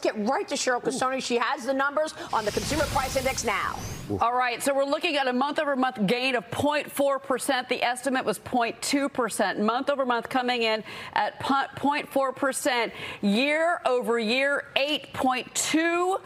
[0.00, 1.22] get right to Cheryl Casone.
[1.22, 3.78] She has the numbers on the consumer price index now.
[4.20, 7.68] All right, so we're looking at a month over month gain of 0.4%.
[7.68, 9.58] The estimate was 0.2%.
[9.58, 10.82] Month over month coming in
[11.12, 12.92] at 0.4%.
[13.22, 16.20] Year over year, 8.2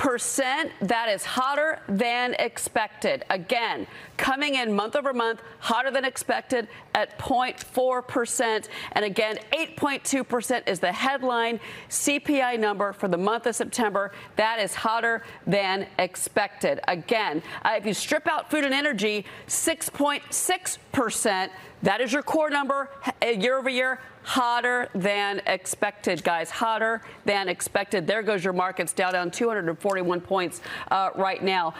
[0.00, 0.72] percent.
[0.80, 3.24] That is hotter than expected.
[3.28, 3.86] Again,
[4.20, 8.68] coming in month over month, hotter than expected at 0.4 percent.
[8.92, 11.58] And again, 8.2 percent is the headline
[11.88, 14.12] CPI number for the month of September.
[14.36, 16.80] That is hotter than expected.
[16.86, 21.50] Again, uh, if you strip out food and energy, 6.6 percent.
[21.82, 22.90] That is your core number
[23.22, 26.50] year over year hotter than expected, guys.
[26.50, 28.06] Hotter than expected.
[28.06, 31.72] There goes your markets down down 241 points uh, right now.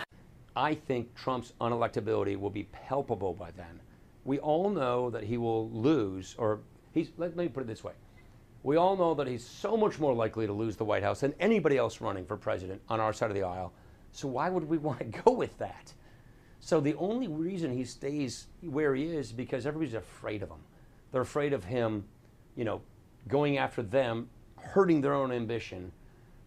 [0.56, 3.80] I think Trump's unelectability will be palpable by then.
[4.24, 6.60] We all know that he will lose, or
[6.92, 7.10] he's.
[7.16, 7.92] Let, let me put it this way:
[8.62, 11.34] we all know that he's so much more likely to lose the White House than
[11.40, 13.72] anybody else running for president on our side of the aisle.
[14.12, 15.92] So why would we want to go with that?
[16.58, 20.60] So the only reason he stays where he is because everybody's afraid of him.
[21.10, 22.04] They're afraid of him
[22.56, 22.82] you know,
[23.28, 24.28] going after them,
[24.58, 25.92] hurting their own ambition.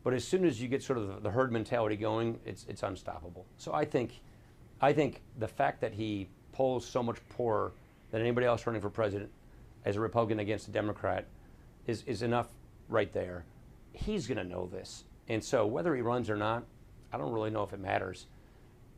[0.04, 3.46] But as soon as you get sort of the herd mentality going, it's it's unstoppable.
[3.58, 4.22] So I think,
[4.82, 7.72] I think the fact that he polls so much poorer
[8.12, 9.32] than anybody else running for president
[9.86, 11.26] as a Republican against a Democrat
[11.88, 12.50] is is enough
[12.90, 13.46] right there.
[13.94, 16.64] He's going to know this, and so whether he runs or not,
[17.14, 18.28] I don't really know if it matters.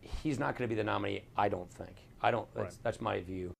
[0.02, 1.23] He's not going to be the nominee.
[1.38, 1.95] I don't think.
[2.22, 2.48] I don't.
[2.56, 2.83] That's, right.
[2.83, 3.52] that's my view.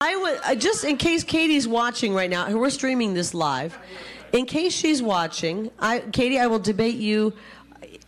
[0.00, 0.16] I
[0.50, 3.78] would just in case Katie's watching right now, we're streaming this live.
[4.34, 7.34] In case she's watching, I, Katie, I will debate you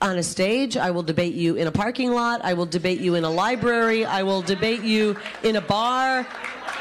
[0.03, 0.77] on a stage.
[0.77, 2.41] I will debate you in a parking lot.
[2.45, 4.05] I will debate you in a library.
[4.05, 6.27] I will debate you in a bar.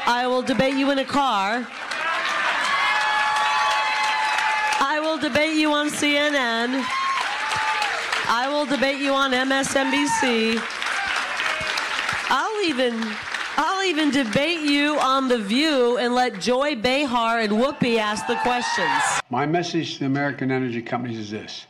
[0.04, 1.64] I will debate you in a car.
[4.80, 6.84] I will debate you on CNN.
[8.28, 10.60] I will debate you on MSNBC.
[12.28, 13.00] I'll even
[13.58, 18.36] I'll even debate you on The View and let Joy Behar and Whoopi ask the
[18.36, 19.22] questions.
[19.30, 21.66] My message to the American energy companies is this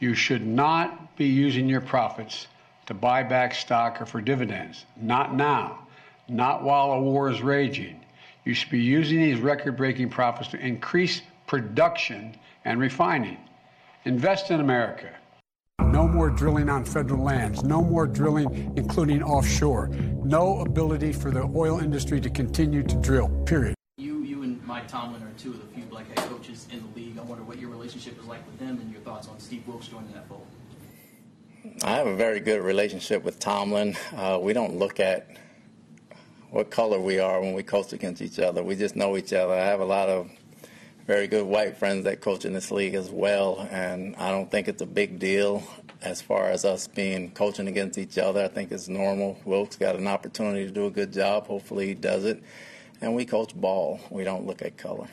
[0.00, 2.46] you should not be using your profits
[2.86, 4.86] to buy back stock or for dividends.
[4.96, 5.86] Not now,
[6.28, 8.00] not while a war is raging.
[8.46, 13.36] You should be using these record breaking profits to increase production and refining.
[14.06, 15.10] Invest in America.
[15.80, 17.64] No more drilling on federal lands.
[17.64, 19.90] No more drilling, including offshore.
[20.28, 23.74] No ability for the oil industry to continue to drill, period.
[23.96, 27.00] You, you and Mike Tomlin are two of the few black head coaches in the
[27.00, 27.18] league.
[27.18, 29.88] I wonder what your relationship is like with them and your thoughts on Steve Wilks
[29.88, 30.46] joining that fold.
[31.82, 33.96] I have a very good relationship with Tomlin.
[34.14, 35.38] Uh, we don't look at
[36.50, 38.62] what color we are when we coach against each other.
[38.62, 39.54] We just know each other.
[39.54, 40.30] I have a lot of
[41.08, 44.68] very good white friends that coach in this league as well, and I don't think
[44.68, 45.62] it's a big deal
[46.02, 48.44] as far as us being coaching against each other.
[48.44, 49.40] I think it's normal.
[49.46, 51.46] Wilks got an opportunity to do a good job.
[51.46, 52.42] Hopefully, he does it.
[53.00, 53.98] And we coach ball.
[54.10, 55.08] We don't look at color.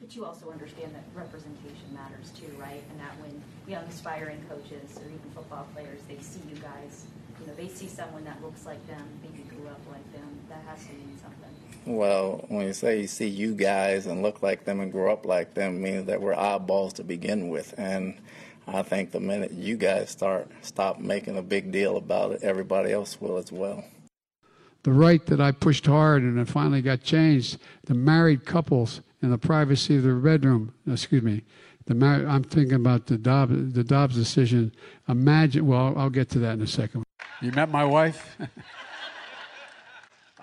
[0.00, 2.84] But you also understand that representation matters too, right?
[2.92, 7.06] And that when young aspiring coaches or even football players, they see you guys,
[7.40, 10.30] you know, they see someone that looks like them, maybe grew up like them.
[10.48, 11.49] That has to mean something.
[11.86, 15.24] Well, when you say you see you guys and look like them and grow up
[15.24, 17.74] like them, means that we're oddballs to begin with.
[17.78, 18.18] And
[18.66, 22.92] I think the minute you guys start stop making a big deal about it, everybody
[22.92, 23.84] else will as well.
[24.82, 29.30] The right that I pushed hard and it finally got changed, the married couples in
[29.30, 31.42] the privacy of their bedroom, excuse me,
[31.86, 34.72] the mar- I'm thinking about the Dobbs, the Dobbs decision.
[35.08, 37.04] Imagine, well, I'll get to that in a second.
[37.42, 38.36] You met my wife?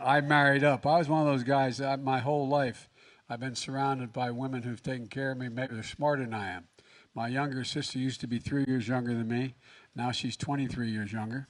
[0.08, 0.86] I married up.
[0.86, 2.88] I was one of those guys that my whole life
[3.30, 5.50] I've been surrounded by women who've taken care of me.
[5.50, 6.70] Maybe they're smarter than I am.
[7.14, 9.56] My younger sister used to be three years younger than me.
[9.98, 11.50] Now she's 23 years younger.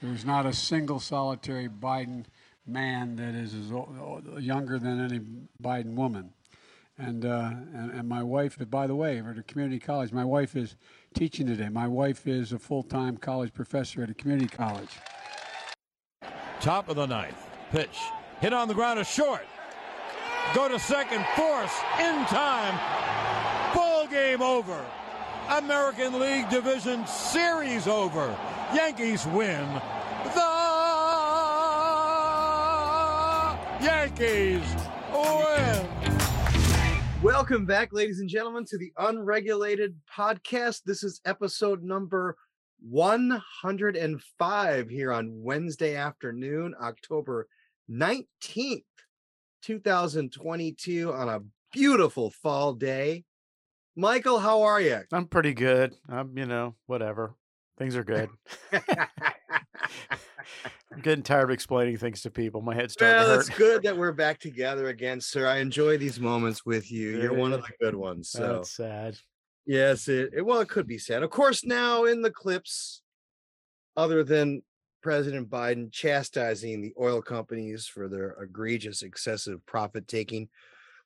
[0.00, 2.26] There's not a single solitary Biden
[2.64, 3.52] man that is
[4.38, 5.20] younger than any
[5.60, 6.34] Biden woman.
[6.98, 10.54] And, uh, and, and my wife, by the way, at a community college, my wife
[10.54, 10.76] is
[11.14, 11.68] teaching today.
[11.68, 15.00] My wife is a full time college professor at a community college.
[16.60, 17.47] Top of the ninth.
[17.70, 17.98] Pitch.
[18.40, 19.42] Hit on the ground is short.
[20.54, 22.74] Go to second, force, in time.
[23.74, 24.82] Ball game over.
[25.50, 28.34] American League Division Series over.
[28.74, 29.68] Yankees win.
[30.34, 30.48] The
[33.84, 34.64] Yankees
[35.12, 35.86] win.
[37.22, 40.84] Welcome back, ladies and gentlemen, to the Unregulated Podcast.
[40.86, 42.34] This is episode number
[42.88, 47.46] 105 here on Wednesday afternoon, October
[47.90, 48.84] 19th,
[49.62, 51.40] 2022, on a
[51.72, 53.24] beautiful fall day.
[53.96, 55.00] Michael, how are you?
[55.12, 55.94] I'm pretty good.
[56.08, 57.34] I'm, you know, whatever.
[57.78, 58.30] Things are good.
[60.98, 62.60] I'm getting tired of explaining things to people.
[62.60, 65.46] My head's starting Well, it's good that we're back together again, sir.
[65.46, 67.20] I enjoy these moments with you.
[67.20, 68.34] You're one of the good ones.
[68.36, 69.18] Oh, so That's sad.
[69.66, 71.22] yes, it, it well, it could be sad.
[71.22, 73.02] Of course, now in the clips,
[73.96, 74.62] other than
[75.02, 80.48] President Biden chastising the oil companies for their egregious excessive profit taking,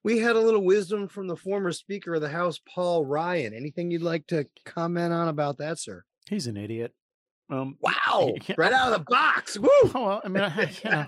[0.05, 3.55] we had a little wisdom from the former Speaker of the House, Paul Ryan.
[3.55, 6.05] Anything you'd like to comment on about that, sir?
[6.29, 6.93] He's an idiot.
[7.51, 9.59] Um, Wow, yeah, right out of the box.
[9.59, 9.69] Woo!
[9.95, 11.07] well, I mean, I,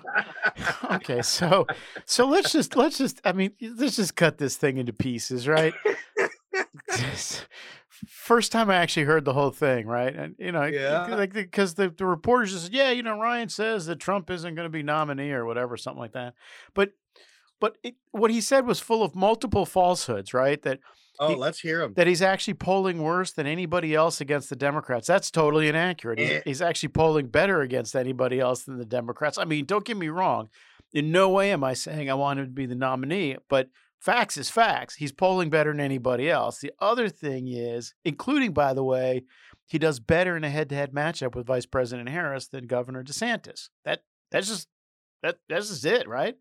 [0.97, 1.67] okay, so
[2.05, 5.73] so let's just let's just I mean, let's just cut this thing into pieces, right?
[8.09, 10.15] First time I actually heard the whole thing, right?
[10.15, 11.07] And you know, Yeah.
[11.15, 14.55] like because the, the reporters just said, yeah, you know, Ryan says that Trump isn't
[14.55, 16.35] going to be nominee or whatever, something like that.
[16.75, 16.91] But
[17.61, 20.61] but it, what he said was full of multiple falsehoods, right?
[20.63, 20.81] That
[21.21, 21.95] Oh, he- let's hear him.
[21.95, 25.07] that he's actually polling worse than anybody else against the Democrats.
[25.07, 26.19] That's totally inaccurate.
[26.19, 26.41] He's, Eh.
[26.45, 29.39] he's actually polling better against anybody else than the Democrats.
[29.39, 30.49] I mean, don't get me wrong.
[30.93, 33.69] In no way am I saying I want him to be the nominee, but
[34.05, 34.97] facts is facts.
[34.97, 36.59] He's polling better than anybody else.
[36.59, 39.25] The other thing is, including, by the way,
[39.67, 43.71] he does better in a head-to-head matchup with Vice President Harris than Governor DeSantis.
[43.85, 44.69] That that's just
[45.23, 46.35] that that's just it, right?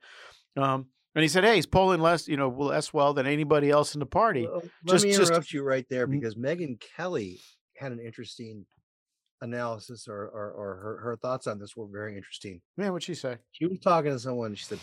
[0.57, 3.93] Um, and he said, "Hey, he's polling less, you know, less well than anybody else
[3.95, 6.11] in the party." Well, Let Just- me just- interrupt you right there Mm.
[6.11, 7.39] because Megyn Kelly
[7.77, 8.65] had an interesting
[9.41, 12.61] analysis or, or, or her, her thoughts on this were very interesting.
[12.77, 13.37] Man, what'd she say?
[13.51, 14.55] She was talking to someone.
[14.55, 14.79] She said,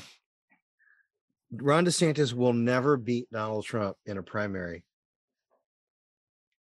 [1.52, 4.84] Ron DeSantis will never beat Donald Trump in a primary.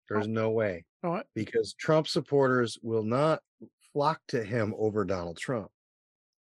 [0.10, 0.86] There's no way
[1.36, 3.42] because Trump supporters will not
[3.94, 5.70] flock to him over Donald Trump.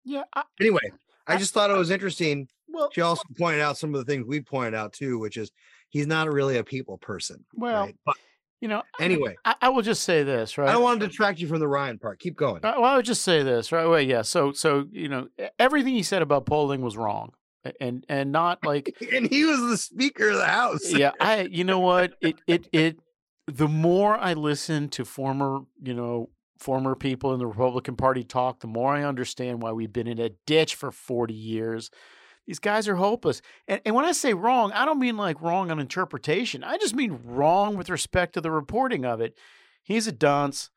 [0.06, 0.79] Yeah, I, Anyway,
[1.27, 2.47] I I- just thought it was interesting.
[2.69, 5.51] well, She also pointed out some of the things we pointed out too, which is
[5.89, 7.44] he's not really a people person.
[7.53, 7.95] Well, right?
[8.06, 8.15] But
[8.62, 10.69] you know, anyway, I, I will just say this, right?
[10.69, 12.19] I don't want to detract you from the Ryan part.
[12.19, 12.63] Keep going.
[12.63, 13.85] Uh, Well, I would just say this, right?
[13.88, 14.21] Well, yeah.
[14.21, 15.27] So, so you know,
[15.59, 17.31] everything he said about polling was wrong,
[17.79, 20.91] and and not like, and he was the Speaker of the House.
[20.91, 21.11] yeah.
[21.19, 22.13] I, you know what?
[22.21, 22.99] It it it.
[23.47, 26.29] The more I listen to former, you know,
[26.59, 30.19] former people in the Republican Party talk, the more I understand why we've been in
[30.19, 31.89] a ditch for forty years.
[32.47, 33.41] These guys are hopeless.
[33.67, 36.63] And, and when I say wrong, I don't mean like wrong on interpretation.
[36.63, 39.37] I just mean wrong with respect to the reporting of it.
[39.83, 40.69] He's a dunce.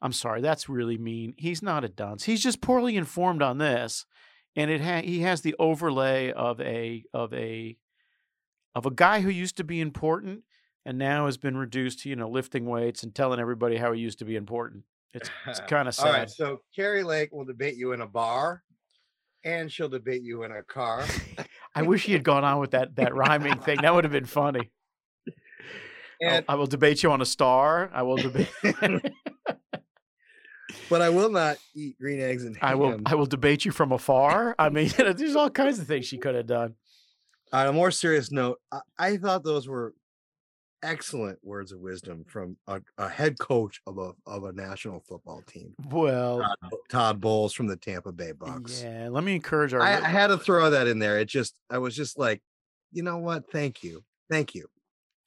[0.00, 1.34] I'm sorry, that's really mean.
[1.36, 2.24] He's not a dunce.
[2.24, 4.06] He's just poorly informed on this,
[4.56, 7.76] and it ha- he has the overlay of a of a
[8.74, 10.42] of a guy who used to be important
[10.84, 14.00] and now has been reduced to you know lifting weights and telling everybody how he
[14.00, 14.84] used to be important.
[15.14, 16.06] It's it's kind of sad.
[16.06, 18.62] All right, so Kari Lake will debate you in a bar,
[19.44, 21.04] and she'll debate you in a car.
[21.74, 23.78] I wish he had gone on with that that rhyming thing.
[23.82, 24.70] That would have been funny.
[26.20, 27.90] And I will debate you on a star.
[27.94, 28.48] I will debate.
[30.90, 32.70] but I will not eat green eggs and ham.
[32.70, 33.00] I will.
[33.06, 34.54] I will debate you from afar.
[34.58, 36.74] I mean, there's all kinds of things she could have done.
[37.52, 39.94] On a more serious note, I, I thought those were
[40.82, 45.42] excellent words of wisdom from a, a head coach of a of a national football
[45.46, 48.82] team, Well, Todd, Todd Bowles from the Tampa Bay Bucks.
[48.82, 49.08] yeah.
[49.10, 49.80] Let me encourage our.
[49.82, 51.18] I, I had to throw that in there.
[51.18, 52.42] It just, I was just like,
[52.92, 53.50] you know what?
[53.50, 54.66] Thank you, thank you.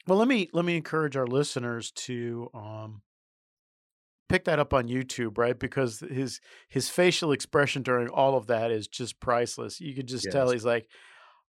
[0.07, 3.01] Well, let me let me encourage our listeners to um
[4.31, 5.57] pick that up on YouTube, right?
[5.57, 9.81] Because his his facial expression during all of that is just priceless.
[9.81, 10.87] You could just tell he's like,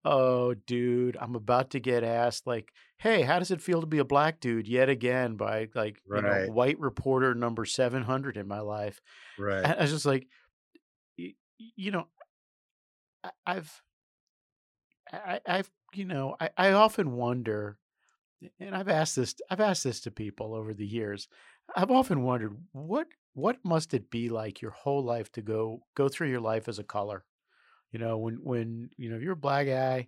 [0.06, 4.00] "Oh, dude, I'm about to get asked like, "Hey, how does it feel to be
[4.00, 8.62] a black dude yet again by like, you know, white reporter number 700 in my
[8.62, 9.02] life?"
[9.38, 9.66] Right.
[9.66, 10.28] I, I was just like,
[11.18, 12.08] you know,
[13.46, 13.82] I've,
[15.12, 17.78] I, I've, you know, I, I often wonder,
[18.60, 21.28] and I've asked this, I've asked this to people over the years.
[21.76, 26.10] I've often wondered what, what must it be like your whole life to go, go
[26.10, 27.24] through your life as a color?
[27.92, 30.08] You know, when, when, you know, you're a black guy,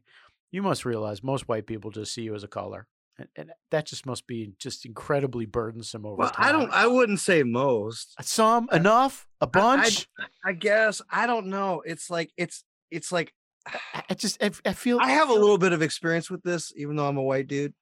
[0.52, 2.88] you must realize most white people just see you as a color.
[3.18, 6.46] And, and that just must be just incredibly burdensome over Well, time.
[6.46, 6.72] I don't.
[6.72, 8.16] I wouldn't say most.
[8.24, 10.08] Some enough, a bunch.
[10.20, 11.82] I, I guess I don't know.
[11.86, 13.34] It's like it's it's like
[13.68, 16.72] I- I just I, I feel I have a little bit of experience with this,
[16.76, 17.74] even though I'm a white dude.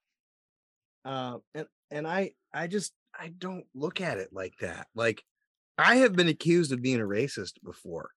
[1.05, 4.87] Uh, and and I I just I don't look at it like that.
[4.95, 5.23] Like
[5.77, 8.11] I have been accused of being a racist before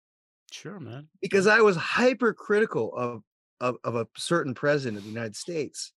[0.50, 1.09] sure, man.
[1.21, 3.23] because I was hypercritical of
[3.61, 5.92] of, of a certain president of the United States.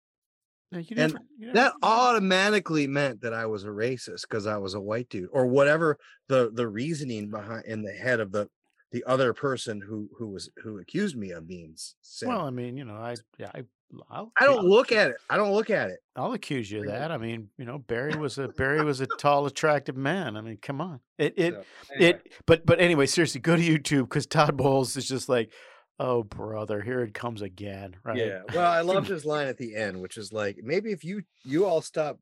[0.71, 4.57] No, you And never, you That automatically meant that I was a racist because I
[4.57, 5.97] was a white dude, or whatever
[6.27, 8.49] the the reasoning behind in the head of the
[8.95, 12.29] the other person who who was who accused me of being s- sick.
[12.29, 13.63] Well, I mean, you know, I yeah, I
[14.09, 15.17] I'll, I don't look at it.
[15.29, 15.99] I don't look at it.
[16.15, 17.11] I'll accuse you of that.
[17.11, 20.37] I mean, you know, Barry was a Barry was a tall, attractive man.
[20.37, 21.01] I mean, come on.
[21.17, 22.09] It it So, anyway.
[22.09, 22.33] it.
[22.47, 25.51] But but anyway, seriously, go to YouTube because Todd Bowles is just like,
[25.99, 28.17] oh brother, here it comes again, right?
[28.17, 28.41] Yeah.
[28.53, 31.65] Well, I love his line at the end, which is like, maybe if you you
[31.65, 32.17] all stop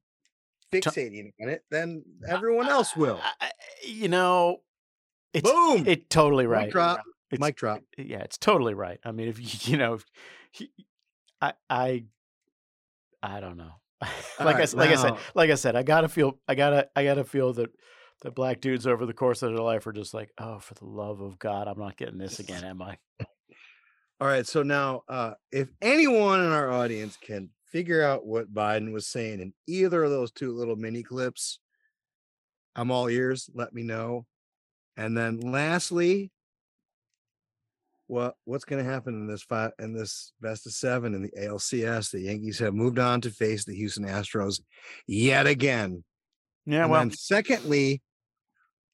[0.72, 3.20] fixating on it, then everyone else will.
[3.86, 4.58] you know,
[5.34, 5.86] it's Boom.
[5.88, 6.66] It totally right.
[6.66, 7.02] Mic drop.
[7.32, 7.82] It's, Mic drop.
[7.98, 9.00] Yeah, it's totally right.
[9.04, 10.00] I mean, if you you know,
[10.52, 10.72] he,
[11.42, 12.06] I I
[13.22, 13.72] I don't know.
[14.02, 16.90] like I right, s- like I said, like I said, I gotta feel I gotta
[16.96, 17.72] I gotta feel that
[18.22, 20.86] the black dudes over the course of their life are just like, oh, for the
[20.86, 22.98] love of God, I'm not getting this again, am I?
[24.22, 24.48] All right.
[24.48, 29.42] So now, uh, if anyone in our audience can figure out what Biden was saying
[29.42, 31.60] in either of those two little mini clips,
[32.76, 33.50] I'm all ears.
[33.54, 34.26] Let me know.
[34.98, 36.32] And then lastly,
[38.08, 41.32] what what's going to happen in this five in this best of seven in the
[41.38, 42.12] ALCS?
[42.12, 44.62] The Yankees have moved on to face the Houston Astros
[45.08, 46.04] yet again.
[46.66, 48.02] Yeah, And well, secondly,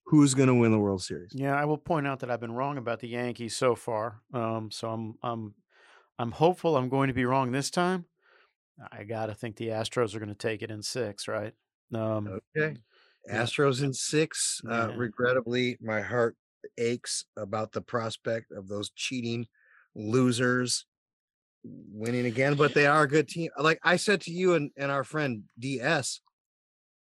[0.06, 1.34] who's going to win the World Series?
[1.34, 4.22] Yeah, I will point out that I've been wrong about the Yankees so far.
[4.34, 5.56] Um, so I'm I'm
[6.20, 8.06] I'm hopeful I'm going to be wrong this time.
[8.92, 11.56] I gotta think the Astros are going to take it in six, right?
[11.94, 12.78] Um, Okay.
[13.30, 14.62] Astros in six.
[14.70, 14.96] Uh, Yeah.
[14.96, 16.36] regrettably, my heart
[16.78, 19.48] aches about the prospect of those cheating
[19.96, 20.86] losers
[21.64, 23.50] winning again, but they are a good team.
[23.58, 26.22] Like I said to you and, and our friend DS,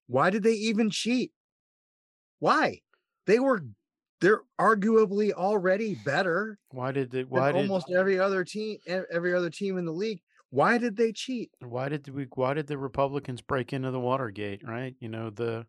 [0.07, 1.31] why did they even cheat?
[2.39, 2.81] Why?
[3.27, 3.61] They were
[4.19, 9.49] they're arguably already better Why did they why did almost every other team every other
[9.49, 10.21] team in the league.
[10.49, 11.51] Why did they cheat?
[11.59, 14.67] why did we why did the Republicans break into the Watergate?
[14.67, 14.95] Right?
[14.99, 15.65] You know the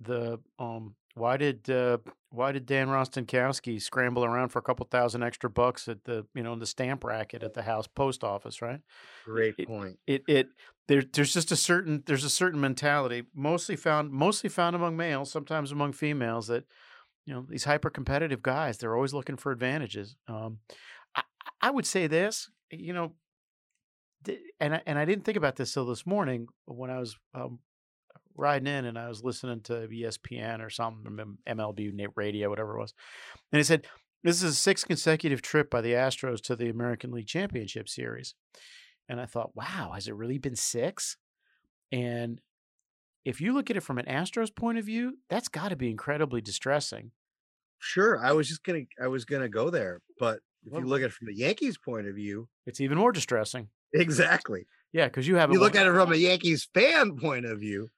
[0.00, 1.98] the um why did uh,
[2.30, 6.42] why did Dan Rostenkowski scramble around for a couple thousand extra bucks at the you
[6.42, 8.60] know in the stamp racket at the house post office?
[8.60, 8.80] Right?
[9.24, 9.98] Great It- point.
[10.06, 10.48] it it
[10.88, 15.30] there there's just a certain there's a certain mentality mostly found mostly found among males
[15.30, 16.64] sometimes among females that
[17.24, 20.58] you know these hyper competitive guys they're always looking for advantages um
[21.14, 21.22] i,
[21.62, 23.14] I would say this you know
[24.60, 27.58] and I, and I didn't think about this till this morning when I was um,
[28.36, 32.94] riding in and I was listening to ESPN or something MLB radio whatever it was
[33.52, 33.86] and it said
[34.22, 38.34] this is a sixth consecutive trip by the Astros to the American League Championship Series
[39.08, 41.18] and I thought, wow, has it really been six?
[41.92, 42.40] And
[43.26, 45.90] if you look at it from an Astros point of view, that's got to be
[45.90, 47.10] incredibly distressing.
[47.78, 51.02] Sure, I was just gonna I was gonna go there, but if Well- you look
[51.02, 53.68] at it from the Yankees' point of view, It's even more distressing.
[53.92, 54.66] exactly.
[54.92, 57.90] Yeah, because you have You look at it from a Yankees fan point of view.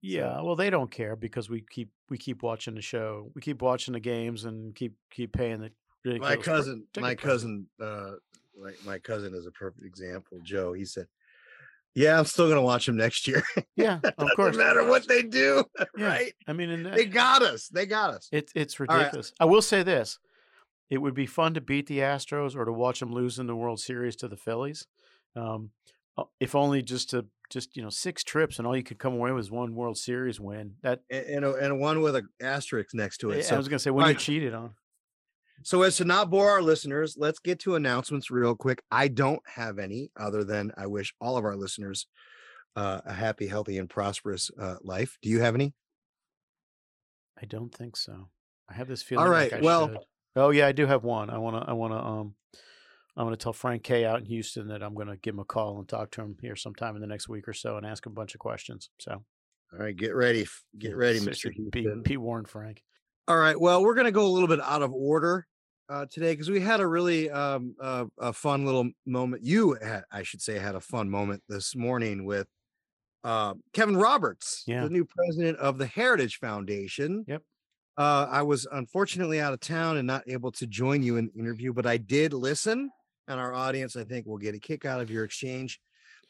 [0.00, 3.62] Yeah, well, they don't care because we keep we keep watching the show, we keep
[3.62, 5.70] watching the games, and keep keep paying the.
[6.20, 8.12] My cousin, my cousin, uh,
[8.58, 10.38] my my cousin is a perfect example.
[10.42, 11.06] Joe, he said,
[11.94, 13.42] "Yeah, I'm still gonna watch them next year.
[13.76, 14.56] Yeah, of course.
[14.56, 15.64] matter what they do,
[15.98, 16.32] Yeah, right?
[16.46, 17.68] I mean, and They got us.
[17.68, 18.28] They got us.
[18.30, 18.88] It's it's right.
[18.90, 19.32] ridiculous.
[19.40, 20.20] I will say this:
[20.88, 23.56] it would be fun to beat the Astros or to watch them lose in the
[23.56, 24.86] World Series to the Phillies,
[25.34, 25.70] um,
[26.40, 29.32] if only just to just you know six trips and all you could come away
[29.32, 30.74] with is one World Series win.
[30.82, 33.38] That And and, a, and one with an asterisk next to it.
[33.38, 34.74] I So, was going to say when all you right, cheated on.
[35.64, 38.82] So as to not bore our listeners, let's get to announcements real quick.
[38.92, 42.06] I don't have any other than I wish all of our listeners
[42.76, 45.18] uh, a happy, healthy, and prosperous uh, life.
[45.20, 45.74] Do you have any?
[47.40, 48.28] I don't think so.
[48.68, 49.24] I have this feeling.
[49.24, 49.50] All right.
[49.50, 49.98] Like I well- should.
[50.36, 51.30] oh yeah, I do have one.
[51.30, 51.68] I want to.
[51.68, 51.98] I want to.
[51.98, 52.34] Um,
[53.18, 55.40] I'm going to tell Frank K out in Houston that I'm going to give him
[55.40, 57.84] a call and talk to him here sometime in the next week or so and
[57.84, 58.90] ask him a bunch of questions.
[59.00, 59.10] So
[59.72, 60.46] All right, get ready,
[60.78, 62.02] get ready, Mister Houston.
[62.02, 62.80] be warned, Frank.
[63.26, 63.60] All right.
[63.60, 65.46] Well, we're going to go a little bit out of order
[65.88, 69.42] uh, today because we had a really um, uh, a fun little moment.
[69.44, 72.46] You, had, I should say, had a fun moment this morning with
[73.24, 74.84] uh, Kevin Roberts, Yeah.
[74.84, 77.24] the new president of the Heritage Foundation.
[77.26, 77.42] Yep.
[77.96, 81.40] Uh, I was unfortunately out of town and not able to join you in the
[81.40, 82.90] interview, but I did listen,
[83.28, 85.80] and our audience, I think, will get a kick out of your exchange.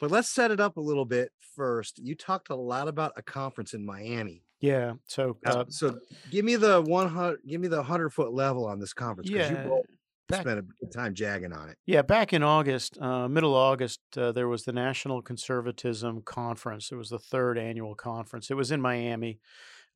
[0.00, 1.99] But let's set it up a little bit first.
[1.99, 4.45] You talked a lot about a conference in Miami.
[4.61, 4.95] Yeah.
[5.07, 5.99] So Uh, so
[6.31, 9.50] give me the one hundred, give me the hundred foot level on this conference because
[9.50, 9.83] Yeah, you
[10.28, 11.78] back- spent a bit of time jagging on it.
[11.87, 16.90] Yeah, back in August, uh, middle August, uh, there was the National Conservatism Conference.
[16.93, 18.50] It was the third annual conference.
[18.50, 19.38] It was in Miami.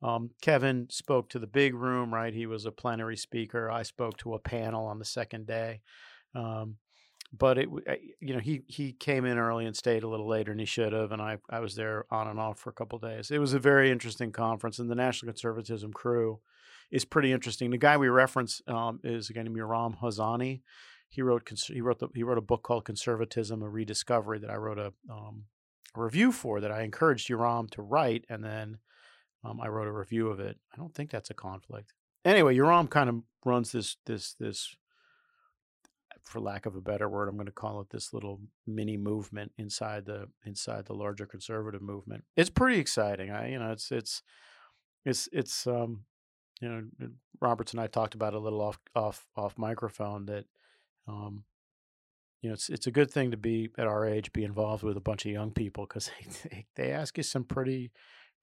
[0.01, 2.33] Um, Kevin spoke to the big room, right?
[2.33, 3.69] He was a plenary speaker.
[3.71, 5.81] I spoke to a panel on the second day.
[6.35, 6.75] Um,
[7.35, 7.69] but it,
[8.19, 10.93] you know, he he came in early and stayed a little later than he should
[10.93, 13.31] have, and I I was there on and off for a couple days.
[13.31, 16.39] It was a very interesting conference, and the National Conservatism crew
[16.91, 17.71] is pretty interesting.
[17.71, 20.61] The guy we reference um, is a guy named Yoram Hazony.
[21.09, 24.55] He wrote he wrote the, he wrote a book called Conservatism: A Rediscovery that I
[24.55, 25.45] wrote a, um,
[25.95, 28.77] a review for that I encouraged Yoram to write, and then
[29.43, 30.57] um, I wrote a review of it.
[30.71, 31.93] I don't think that's a conflict.
[32.23, 34.75] Anyway, Yoram kind of runs this this this
[36.23, 39.51] for lack of a better word, I'm going to call it this little mini movement
[39.57, 42.23] inside the inside the larger conservative movement.
[42.35, 43.31] It's pretty exciting.
[43.31, 44.23] I you know it's it's
[45.05, 46.05] it's it's um
[46.61, 47.09] you know
[47.41, 50.45] Roberts and I talked about it a little off off off microphone that
[51.07, 51.43] um
[52.41, 54.97] you know it's it's a good thing to be at our age be involved with
[54.97, 56.09] a bunch of young people because
[56.43, 57.91] they, they ask you some pretty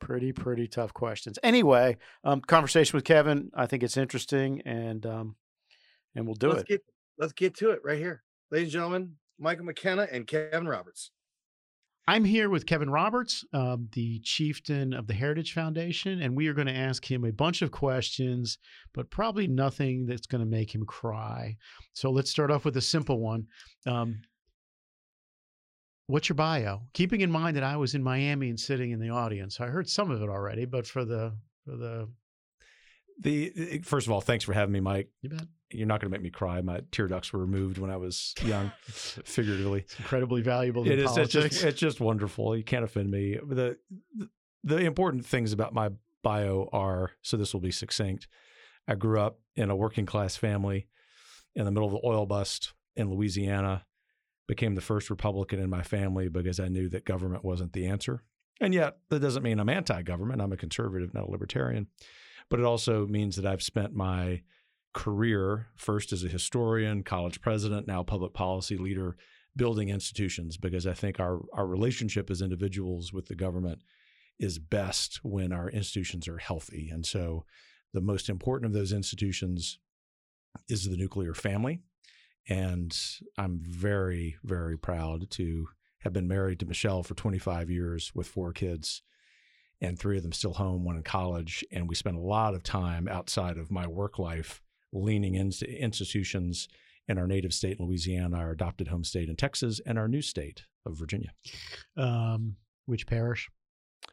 [0.01, 1.39] pretty pretty tough questions.
[1.43, 5.37] Anyway, um, conversation with Kevin, I think it's interesting and um
[6.15, 6.69] and we'll do let's it.
[6.69, 6.83] Get,
[7.21, 8.23] let's get to it right here.
[8.51, 11.13] Ladies and gentlemen, Michael McKenna and Kevin Roberts.
[12.09, 16.55] I'm here with Kevin Roberts, um, the chieftain of the Heritage Foundation, and we are
[16.55, 18.59] going to ask him a bunch of questions,
[18.95, 21.57] but probably nothing that's going to make him cry.
[21.93, 23.47] So let's start off with a simple one.
[23.87, 24.23] Um,
[26.07, 26.81] what's your bio?
[26.95, 29.89] Keeping in mind that I was in Miami and sitting in the audience, I heard
[29.89, 32.09] some of it already, but for the for the
[33.21, 35.11] the eh, first of all, thanks for having me, Mike.
[35.23, 35.47] You bet.
[35.73, 36.61] You're not going to make me cry.
[36.63, 39.81] My tear ducts were removed when I was young, figuratively.
[39.81, 40.85] It's incredibly valuable.
[40.85, 41.17] It in is.
[41.17, 42.57] It's just, it's just wonderful.
[42.57, 43.39] You can't offend me.
[43.47, 43.79] The
[44.65, 45.91] the important things about my
[46.23, 48.27] bio are so this will be succinct.
[48.89, 50.89] I grew up in a working class family
[51.55, 53.85] in the middle of the oil bust in Louisiana.
[54.49, 58.25] Became the first Republican in my family because I knew that government wasn't the answer.
[58.61, 60.43] And yet, that doesn't mean I'm anti government.
[60.43, 61.87] I'm a conservative, not a libertarian.
[62.51, 64.43] But it also means that I've spent my
[64.93, 69.17] career first as a historian, college president, now public policy leader,
[69.57, 73.83] building institutions because I think our, our relationship as individuals with the government
[74.39, 76.89] is best when our institutions are healthy.
[76.91, 77.45] And so
[77.93, 79.79] the most important of those institutions
[80.69, 81.81] is the nuclear family.
[82.49, 82.97] And
[83.39, 85.69] I'm very, very proud to
[86.01, 89.03] have been married to Michelle for 25 years with four kids
[89.81, 91.65] and three of them still home, one in college.
[91.73, 96.69] And we spent a lot of time outside of my work life leaning into institutions
[97.09, 100.65] in our native state, Louisiana, our adopted home state in Texas, and our new state
[100.87, 101.33] of Virginia.
[101.97, 103.49] Um, which parish?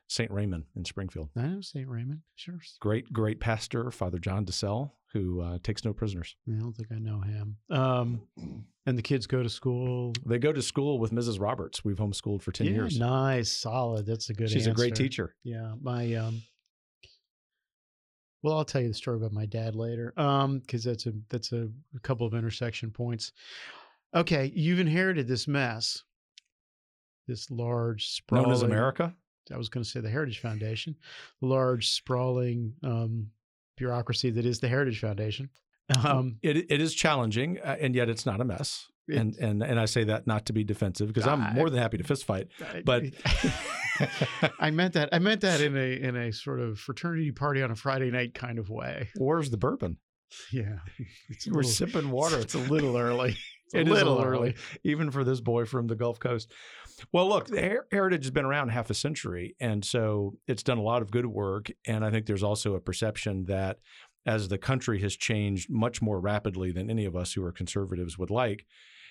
[0.07, 0.31] St.
[0.31, 1.29] Raymond in Springfield.
[1.35, 1.87] I know St.
[1.87, 2.21] Raymond.
[2.35, 2.59] Sure.
[2.79, 6.35] Great, great pastor, Father John De Celles, who uh, takes no prisoners.
[6.47, 7.57] I don't think I know him.
[7.69, 8.21] Um,
[8.85, 10.13] and the kids go to school.
[10.25, 11.39] They go to school with Mrs.
[11.39, 11.83] Roberts.
[11.83, 12.99] We've homeschooled for 10 yeah, years.
[12.99, 14.05] Nice, solid.
[14.05, 15.35] That's a good She's a great teacher.
[15.43, 15.73] Yeah.
[15.81, 16.41] My um
[18.43, 20.13] well, I'll tell you the story about my dad later.
[20.15, 23.31] Um, because that's a that's a, a couple of intersection points.
[24.15, 26.03] Okay, you've inherited this mess.
[27.27, 29.13] This large sprawling Known as America?
[29.53, 30.95] I was going to say the Heritage Foundation,
[31.41, 33.29] large sprawling um,
[33.77, 35.49] bureaucracy that is the Heritage Foundation.
[36.03, 38.87] Um, it, it is challenging, uh, and yet it's not a mess.
[39.07, 41.79] It- and and and I say that not to be defensive because I'm more than
[41.79, 42.49] happy to fist fight.
[42.83, 43.03] But
[44.59, 45.09] I meant that.
[45.13, 48.33] I meant that in a in a sort of fraternity party on a Friday night
[48.33, 49.07] kind of way.
[49.15, 49.97] where's the bourbon?
[50.51, 50.79] Yeah,
[51.47, 52.37] We're little- sipping water.
[52.39, 53.37] It's a little early.
[53.67, 54.55] It's a It is little a little early.
[54.83, 56.51] even for this boy from the Gulf Coast.
[57.11, 60.77] Well, look, the Her- Heritage has been around half a century, and so it's done
[60.77, 61.69] a lot of good work.
[61.85, 63.77] And I think there's also a perception that
[64.25, 68.17] as the country has changed much more rapidly than any of us who are conservatives
[68.17, 68.65] would like,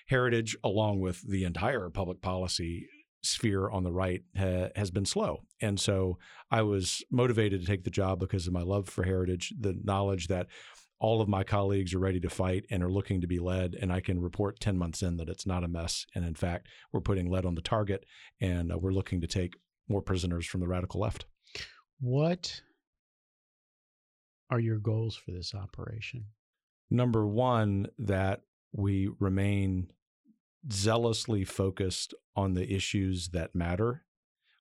[0.09, 2.87] Heritage, along with the entire public policy
[3.23, 5.43] sphere on the right, ha- has been slow.
[5.61, 6.19] And so
[6.51, 10.29] I was motivated to take the job because of my love for Heritage, the knowledge
[10.29, 10.47] that
[10.99, 13.75] all of my colleagues are ready to fight and are looking to be led.
[13.75, 16.07] And I can report 10 months in that it's not a mess.
[16.15, 18.05] And in fact, we're putting lead on the target
[18.41, 19.57] and uh, we're looking to take
[19.89, 21.27] more prisoners from the radical left.
[22.01, 22.61] What
[24.51, 26.27] are your goals for this operation?
[26.91, 29.89] Number one, that we remain
[30.71, 34.05] zealously focused on the issues that matter,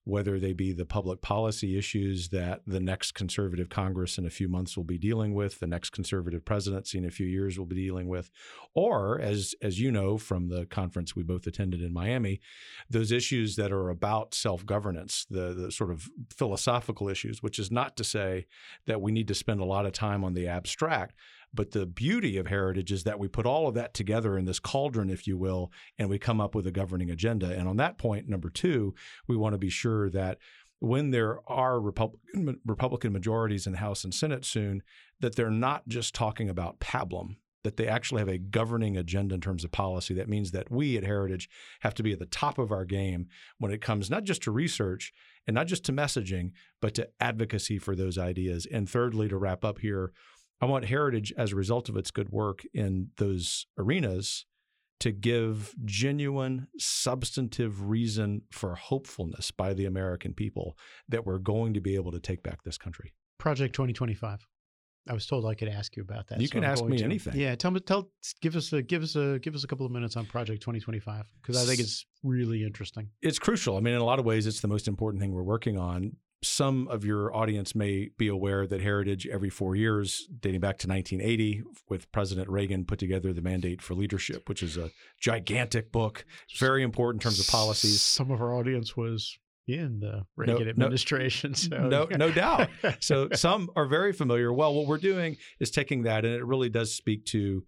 [0.06, 4.48] whether they be the public policy issues that the next conservative Congress in a few
[4.48, 7.74] months will be dealing with, the next conservative presidency in a few years will be
[7.74, 8.30] dealing with,
[8.72, 12.40] or as as you know from the conference we both attended in Miami,
[12.88, 17.96] those issues that are about self-governance, the the sort of philosophical issues, which is not
[17.96, 18.46] to say
[18.86, 21.16] that we need to spend a lot of time on the abstract,
[21.54, 24.58] but the beauty of heritage is that we put all of that together in this
[24.58, 27.50] cauldron, if you will, and we come up with a governing agenda.
[27.50, 28.94] And on that point, number two,
[29.26, 30.38] we want to be sure that
[30.78, 34.82] when there are Republican, Republican majorities in House and Senate soon,
[35.20, 39.40] that they're not just talking about pablum, that they actually have a governing agenda in
[39.40, 40.14] terms of policy.
[40.14, 41.48] That means that we at Heritage
[41.80, 43.26] have to be at the top of our game
[43.58, 45.12] when it comes not just to research
[45.46, 48.66] and not just to messaging, but to advocacy for those ideas.
[48.70, 50.12] And thirdly, to wrap up here,
[50.60, 54.46] I want Heritage, as a result of its good work in those arenas,
[55.00, 60.76] to give genuine, substantive reason for hopefulness by the American people
[61.08, 63.12] that we're going to be able to take back this country.
[63.38, 64.46] Project 2025.
[65.08, 66.40] I was told I could ask you about that.
[66.40, 67.04] You so can I'm ask me to.
[67.04, 67.36] anything.
[67.36, 69.92] Yeah, tell me, tell, give us a, give us a, give us a couple of
[69.92, 73.10] minutes on Project 2025 because I think it's really interesting.
[73.22, 73.76] It's crucial.
[73.76, 76.16] I mean, in a lot of ways, it's the most important thing we're working on.
[76.46, 80.88] Some of your audience may be aware that Heritage, every four years, dating back to
[80.88, 86.24] 1980, with President Reagan, put together the Mandate for Leadership, which is a gigantic book,
[86.58, 88.00] very important in terms of policies.
[88.00, 91.54] Some of our audience was in the Reagan no- administration.
[91.54, 92.68] So no, no doubt.
[93.00, 94.52] So some are very familiar.
[94.52, 97.64] Well, what we're doing is taking that, and it really does speak to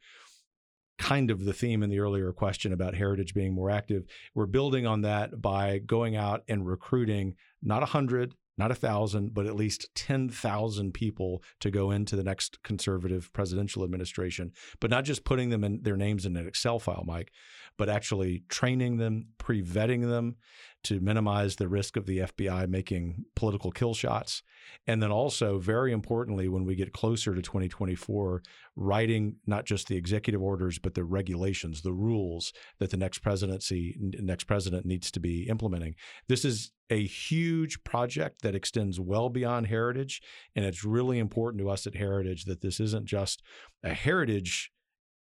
[0.98, 4.04] kind of the theme in the earlier question about heritage being more active.
[4.34, 9.34] We're building on that by going out and recruiting not a hundred, not a thousand,
[9.34, 15.04] but at least 10,000 people to go into the next conservative presidential administration, but not
[15.04, 17.32] just putting them in their names in an Excel file, Mike,
[17.78, 20.36] but actually training them, pre vetting them
[20.84, 24.42] to minimize the risk of the FBI making political kill shots.
[24.86, 28.42] And then also, very importantly, when we get closer to 2024,
[28.76, 33.96] writing not just the executive orders, but the regulations, the rules that the next presidency,
[33.98, 35.94] next president needs to be implementing.
[36.28, 40.22] This is a huge project that extends well beyond heritage.
[40.56, 43.42] And it's really important to us at Heritage that this isn't just
[43.82, 44.70] a heritage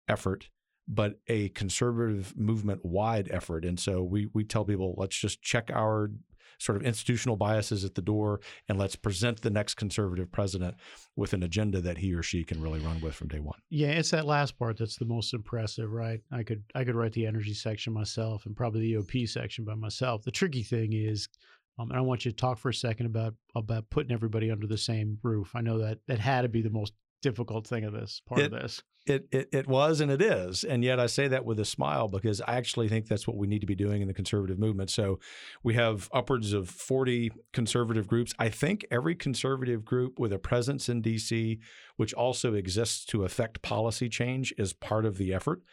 [0.07, 0.49] effort,
[0.89, 3.63] but a conservative movement wide effort.
[3.63, 6.09] And so we we tell people let's just check our
[6.57, 10.75] sort of institutional biases at the door and let's present the next conservative president
[11.15, 13.57] with an agenda that he or she can really run with from day one.
[13.69, 16.19] Yeah, it's that last part that's the most impressive, right?
[16.31, 19.75] I could I could write the energy section myself and probably the EOP section by
[19.75, 20.23] myself.
[20.23, 21.29] The tricky thing is,
[21.77, 24.67] um, and I want you to talk for a second about about putting everybody under
[24.67, 25.55] the same roof.
[25.55, 28.53] I know that that had to be the most difficult thing of this part It-
[28.53, 28.81] of this.
[29.05, 32.07] It, it it was and it is, and yet I say that with a smile
[32.09, 34.91] because I actually think that's what we need to be doing in the conservative movement.
[34.91, 35.19] So
[35.63, 38.35] we have upwards of forty conservative groups.
[38.37, 41.59] I think every conservative group with a presence in D.C.,
[41.95, 45.63] which also exists to affect policy change, is part of the effort,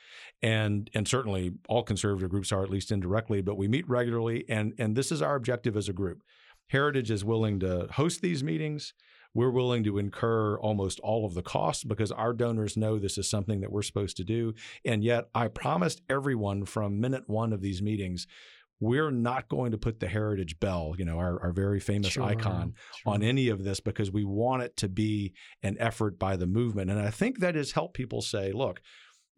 [0.40, 3.42] and and certainly all conservative groups are at least indirectly.
[3.42, 6.22] But we meet regularly, and and this is our objective as a group.
[6.68, 8.94] Heritage is willing to host these meetings.
[9.37, 13.29] We're willing to incur almost all of the costs because our donors know this is
[13.29, 14.55] something that we're supposed to do.
[14.83, 18.27] And yet, I promised everyone from minute one of these meetings,
[18.81, 22.25] we're not going to put the heritage bell, you know, our, our very famous Sure,
[22.25, 26.46] icon, on any of this because we want it to be an effort by the
[26.46, 26.90] movement.
[26.90, 28.81] And I think that has helped people say, look,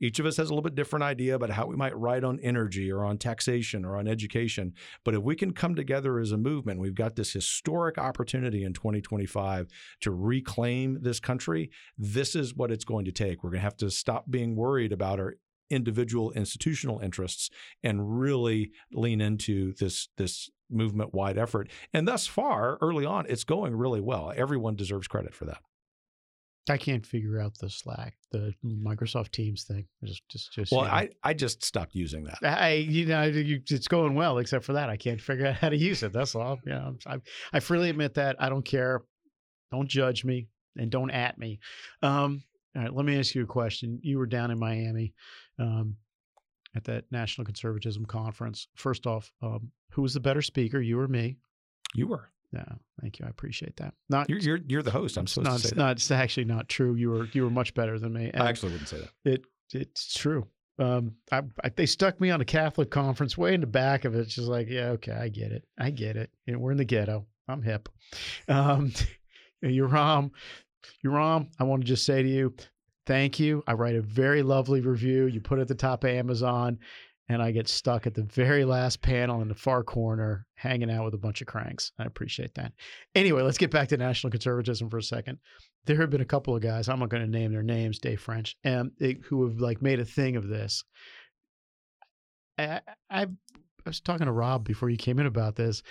[0.01, 2.39] each of us has a little bit different idea about how we might write on
[2.41, 4.73] energy or on taxation or on education.
[5.05, 8.73] But if we can come together as a movement, we've got this historic opportunity in
[8.73, 9.69] 2025
[10.01, 11.71] to reclaim this country.
[11.97, 13.43] This is what it's going to take.
[13.43, 15.35] We're going to have to stop being worried about our
[15.71, 17.51] individual institutional interests
[17.83, 21.71] and really lean into this this movement wide effort.
[21.93, 24.33] And thus far, early on, it's going really well.
[24.37, 25.59] Everyone deserves credit for that.
[26.71, 29.87] I can't figure out the Slack, the Microsoft Teams thing.
[30.05, 30.73] Just, just, just.
[30.73, 30.95] Well, you know.
[30.95, 32.39] I, I just stopped using that.
[32.43, 34.91] I, you know, you, it's going well, except for that.
[34.91, 36.13] I can't figure out how to use it.
[36.13, 36.59] That's all.
[36.65, 37.19] You know, I,
[37.53, 38.37] I freely admit that.
[38.39, 39.03] I don't care.
[39.71, 41.61] Don't judge me and don't at me.
[42.03, 42.43] Um,
[42.77, 43.99] all right, let me ask you a question.
[44.03, 45.13] You were down in Miami
[45.59, 45.97] um,
[46.77, 48.69] at that National Conservatism Conference.
[48.77, 51.37] First off, um, who was the better speaker, you or me?
[51.95, 52.31] You were.
[52.53, 52.65] Yeah,
[53.01, 53.27] thank you.
[53.27, 53.95] I appreciate that.
[54.09, 55.17] Not You're you're, you're the host.
[55.17, 55.97] I'm supposed not, to say it's that.
[55.97, 56.95] It's actually not true.
[56.95, 58.31] You were you were much better than me.
[58.33, 59.31] I actually wouldn't say that.
[59.31, 60.47] It it's true.
[60.79, 64.15] Um, I, I, they stuck me on a Catholic conference way in the back of
[64.15, 64.21] it.
[64.21, 65.65] It's just like, yeah, okay, I get it.
[65.79, 66.31] I get it.
[66.47, 67.27] You know, we're in the ghetto.
[67.49, 67.89] I'm hip.
[68.47, 68.93] Um,
[69.65, 70.31] Yoram,
[71.05, 72.55] Yoram, I want to just say to you,
[73.07, 73.65] thank you.
[73.67, 75.27] I write a very lovely review.
[75.27, 76.79] You put it at the top of Amazon,
[77.29, 81.05] and I get stuck at the very last panel in the far corner, hanging out
[81.05, 81.93] with a bunch of cranks.
[81.99, 82.73] I appreciate that.
[83.15, 85.39] Anyway, let's get back to national conservatism for a second.
[85.85, 86.89] There have been a couple of guys.
[86.89, 90.01] I'm not going to name their names, Dave French, um, and who have like made
[90.01, 90.85] a thing of this.
[92.59, 93.27] I, I, I
[93.85, 95.83] was talking to Rob before you came in about this.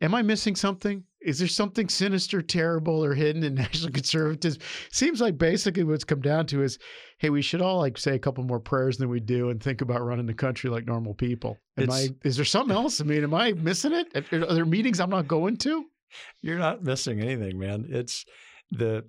[0.00, 1.04] Am I missing something?
[1.20, 4.60] Is there something sinister, terrible, or hidden in national conservatism?
[4.92, 6.78] Seems like basically what's come down to is,
[7.18, 9.80] hey, we should all like say a couple more prayers than we do and think
[9.80, 11.58] about running the country like normal people.
[11.76, 12.08] Am I?
[12.24, 13.00] Is there something else?
[13.00, 14.32] I mean, am I missing it?
[14.32, 15.84] Are are there meetings I'm not going to?
[16.40, 17.86] You're not missing anything, man.
[17.88, 18.24] It's
[18.70, 19.04] the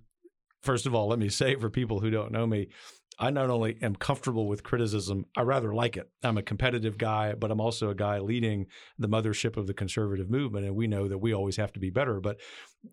[0.62, 2.70] first of all, let me say for people who don't know me,
[3.20, 6.10] I not only am comfortable with criticism, I rather like it.
[6.24, 10.30] I'm a competitive guy, but I'm also a guy leading the mothership of the conservative
[10.30, 12.22] movement, and we know that we always have to be better.
[12.22, 12.40] But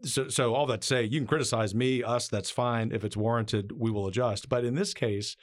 [0.02, 2.90] so, so all that to say, you can criticize me, us, that's fine.
[2.92, 4.48] If it's warranted, we will adjust.
[4.48, 5.36] But in this case,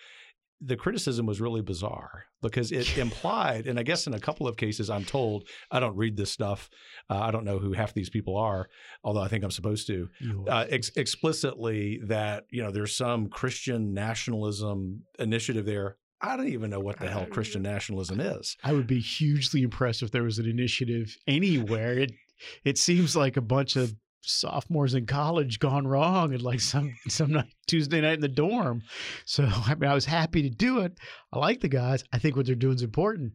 [0.65, 4.58] the criticism was really bizarre because it implied, and I guess in a couple of
[4.58, 6.69] cases, I'm told I don't read this stuff.
[7.10, 8.69] Uh, I don't know who half these people are,
[9.04, 10.10] although I think I'm supposed to.
[10.47, 15.97] Uh, ex- explicitly, that you know there's some Christian nationalism initiative there.
[16.21, 18.56] I don't even know what the hell Christian nationalism is.
[18.63, 21.99] I would be hugely impressed if there was an initiative anywhere.
[21.99, 22.12] It
[22.63, 27.31] it seems like a bunch of sophomores in college gone wrong and like some some
[27.31, 28.83] night Tuesday night in the dorm.
[29.25, 30.97] So I mean I was happy to do it.
[31.31, 32.03] I like the guys.
[32.12, 33.33] I think what they're doing is important.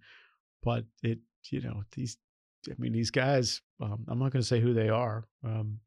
[0.62, 1.18] But it
[1.50, 2.16] you know, these
[2.68, 5.26] I mean these guys um, I'm not going to say who they are.
[5.44, 5.80] Um,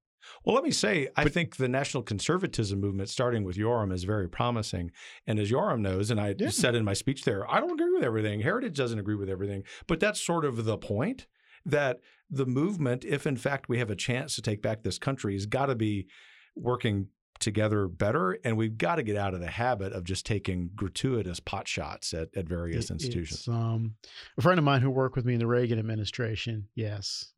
[0.43, 4.29] well, let me say, I think the national conservatism movement, starting with Yoram, is very
[4.29, 4.91] promising.
[5.25, 6.49] And as Yoram knows, and I yeah.
[6.49, 8.41] said in my speech there, I don't agree with everything.
[8.41, 11.27] Heritage doesn't agree with everything, but that's sort of the point
[11.65, 11.99] that
[12.31, 15.45] the movement, if in fact we have a chance to take back this country, has
[15.45, 16.07] got to be
[16.55, 17.07] working
[17.39, 18.37] together better.
[18.45, 22.13] And we've got to get out of the habit of just taking gratuitous pot shots
[22.13, 23.47] at, at various it, institutions.
[23.47, 23.95] Um,
[24.37, 27.33] a friend of mine who worked with me in the Reagan administration, yes,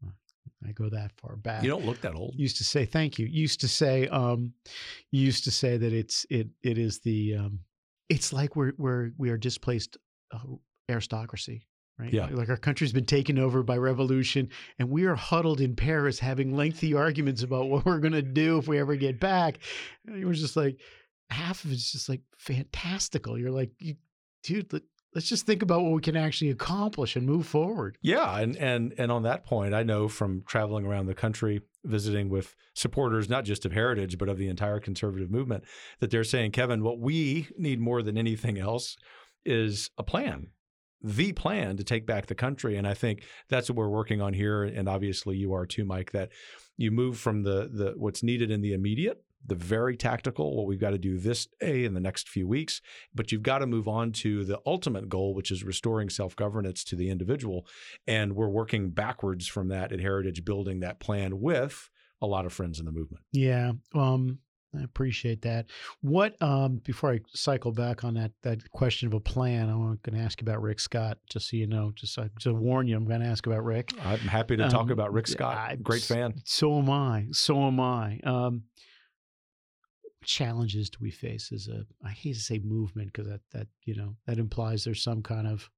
[0.67, 1.63] I go that far back.
[1.63, 2.36] You don't look that old.
[2.38, 3.25] Used to say thank you.
[3.25, 4.53] Used to say, um,
[5.12, 7.60] used to say that it's it it is the um,
[8.10, 9.97] it's like we're we're we are displaced
[10.34, 10.39] uh,
[10.89, 11.65] aristocracy
[12.04, 12.13] right?
[12.13, 12.28] Yeah.
[12.32, 16.56] Like our country's been taken over by revolution, and we are huddled in Paris having
[16.56, 19.60] lengthy arguments about what we're going to do if we ever get back.
[20.06, 20.80] And it was just like
[21.30, 23.39] half of it's just like fantastical.
[23.39, 23.72] You're like,
[24.44, 24.82] dude, let,
[25.16, 27.98] us just think about what we can actually accomplish and move forward.
[28.02, 32.30] Yeah, and and and on that point, I know from traveling around the country visiting
[32.30, 35.63] with supporters not just of heritage but of the entire conservative movement
[36.00, 38.96] that they're saying, Kevin, what we need more than anything else
[39.46, 40.48] is a plan
[41.04, 42.78] the plan to take back the country.
[42.78, 44.63] And I think that's what we're working on here.
[44.63, 46.30] And obviously you are too, Mike, that
[46.78, 50.80] you move from the the what's needed in the immediate, the very tactical, what we've
[50.80, 52.82] got to do this day in the next few weeks,
[53.13, 56.96] but you've got to move on to the ultimate goal, which is restoring self-governance to
[56.96, 57.68] the individual.
[58.08, 61.89] And we're working backwards from that at Heritage, building that plan with
[62.22, 63.26] a lot of friends in the movement.
[63.34, 63.74] Yeah.
[63.94, 64.39] Um,
[64.78, 65.68] I appreciate that.
[66.02, 70.18] What um, before I cycle back on that that question of a plan, I'm going
[70.18, 72.96] to ask you about Rick Scott, just so you know, just uh, to warn you,
[72.96, 73.92] I'm going to ask about Rick.
[74.04, 75.58] I'm happy to um, talk about Rick Scott.
[75.58, 76.36] I, Great fan.
[76.46, 77.28] So am I.
[77.32, 78.20] So am I.
[78.24, 78.64] Um,
[80.26, 83.96] challenges do we face as a I hate to say movement because that that you
[83.96, 85.70] know that implies there's some kind of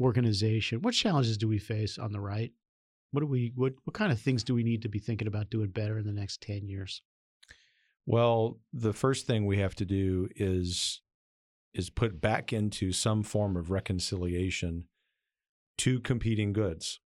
[0.00, 0.80] organization.
[0.82, 2.52] What challenges do we face on the right?
[3.10, 5.50] What do we what what kind of things do we need to be thinking about
[5.50, 7.02] doing better in the next 10 years?
[8.08, 11.02] Well, the first thing we have to do is
[11.74, 14.84] is put back into some form of reconciliation
[15.76, 17.00] two competing goods.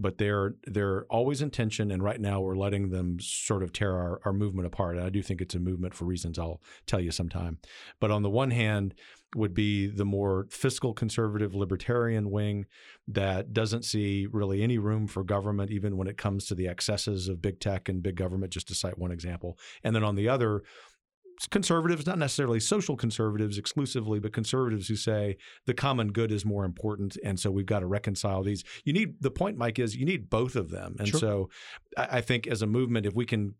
[0.00, 3.96] But they're they're always in tension, and right now we're letting them sort of tear
[3.96, 4.96] our, our movement apart.
[4.96, 7.58] And I do think it's a movement for reasons I'll tell you sometime.
[8.00, 8.94] But on the one hand,
[9.36, 12.66] would be the more fiscal conservative libertarian wing
[13.06, 17.28] that doesn't see really any room for government, even when it comes to the excesses
[17.28, 19.58] of big tech and big government, just to cite one example.
[19.84, 20.62] And then on the other,
[21.50, 25.36] conservatives, not necessarily social conservatives exclusively, but conservatives who say
[25.66, 27.16] the common good is more important.
[27.22, 28.64] And so we've got to reconcile these.
[28.84, 30.96] You need, the point, Mike, is you need both of them.
[30.98, 31.20] And sure.
[31.20, 31.50] so
[31.96, 33.54] I think as a movement, if we can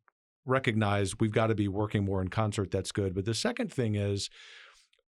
[0.45, 3.15] recognize we've got to be working more in concert, that's good.
[3.15, 4.29] But the second thing is,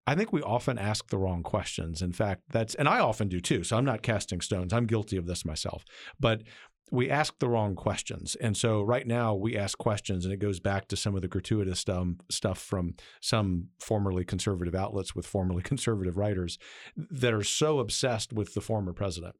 [0.08, 2.00] I think we often ask the wrong questions.
[2.00, 3.62] In fact, that's, and I often do too.
[3.62, 4.72] So I'm not casting stones.
[4.72, 5.84] I'm guilty of this myself.
[6.18, 6.44] But
[6.90, 8.34] we ask the wrong questions.
[8.36, 11.28] And so right now we ask questions, and it goes back to some of the
[11.28, 11.84] gratuitous
[12.30, 16.58] stuff from some formerly conservative outlets with formerly conservative writers
[16.96, 19.36] that are so obsessed with the former president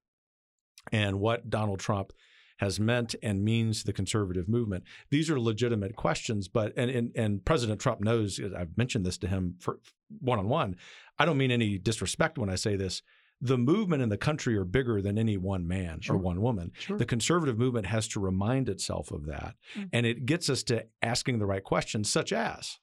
[0.92, 2.12] and what Donald Trump
[2.58, 4.84] has meant and means the conservative movement.
[5.10, 8.40] These are legitimate questions, but and and, and President Trump knows.
[8.56, 9.80] I've mentioned this to him for
[10.20, 10.76] one on one.
[11.18, 13.02] I don't mean any disrespect when I say this.
[13.40, 16.16] The movement in the country are bigger than any one man sure.
[16.16, 16.72] or one woman.
[16.78, 16.98] Sure.
[16.98, 19.54] The conservative movement has to remind itself of that.
[19.76, 19.86] Mm-hmm.
[19.92, 22.78] And it gets us to asking the right questions, such as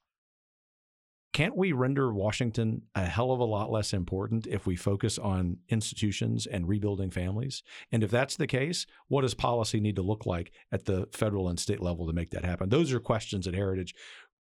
[1.36, 5.58] can't we render Washington a hell of a lot less important if we focus on
[5.68, 7.62] institutions and rebuilding families?
[7.92, 11.50] And if that's the case, what does policy need to look like at the federal
[11.50, 12.70] and state level to make that happen?
[12.70, 13.94] Those are questions at Heritage,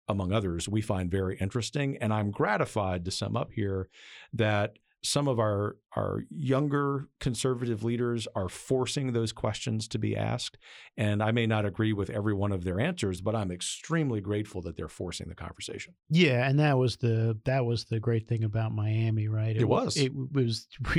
[0.08, 1.98] among others, we find very interesting.
[1.98, 3.90] And I'm gratified to sum up here
[4.32, 10.58] that some of our our younger conservative leaders are forcing those questions to be asked,
[10.98, 14.62] and I may not agree with every one of their answers, but I'm extremely grateful
[14.64, 15.94] that they're forcing the conversation.
[16.10, 19.56] Yeah, and that was the that was the great thing about Miami, right?
[19.56, 19.96] It was.
[19.96, 20.68] It was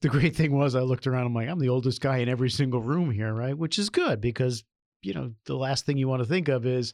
[0.00, 1.26] the great thing was I looked around.
[1.26, 3.56] I'm like, I'm the oldest guy in every single room here, right?
[3.56, 4.64] Which is good because
[5.02, 6.92] you know the last thing you want to think of is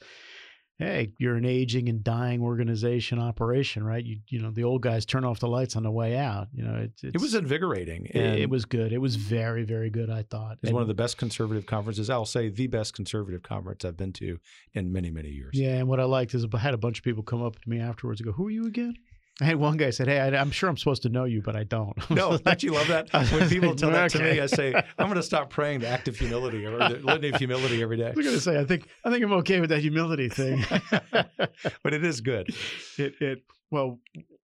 [0.79, 4.05] hey, you're an aging and dying organization operation, right?
[4.05, 6.49] You you know the old guys turn off the lights on the way out.
[6.53, 8.07] You know, it's, it was invigorating.
[8.07, 8.93] It, it, was good.
[8.93, 10.11] It was very very good.
[10.11, 12.11] I thought it was one of the best conservative conferences.
[12.11, 14.39] I'll say the best conservative conference I've been to
[14.73, 15.53] in many many years.
[15.55, 17.69] Yeah, and what I liked is I had a bunch of people come up to
[17.69, 18.95] me afterwards and go, "Who are you again?"
[19.41, 21.57] I had one guy said, "Hey, I, am sure I'm supposed to know you, but
[21.57, 23.13] I don't." no, don't you love that?
[23.33, 26.07] When people tell that to me, I say, "I'm going to stop praying the act
[26.07, 28.65] of humility or the litany of humility every day." I was going to say, I
[28.65, 30.65] think I think I'm okay with that humility thing,
[31.11, 32.55] but it is good.
[32.97, 33.43] It it
[33.73, 33.99] well,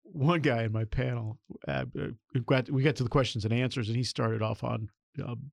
[0.03, 1.85] one guy in my panel, uh,
[2.33, 4.89] we got we got to the questions and answers, and he started off on.
[5.23, 5.51] Um,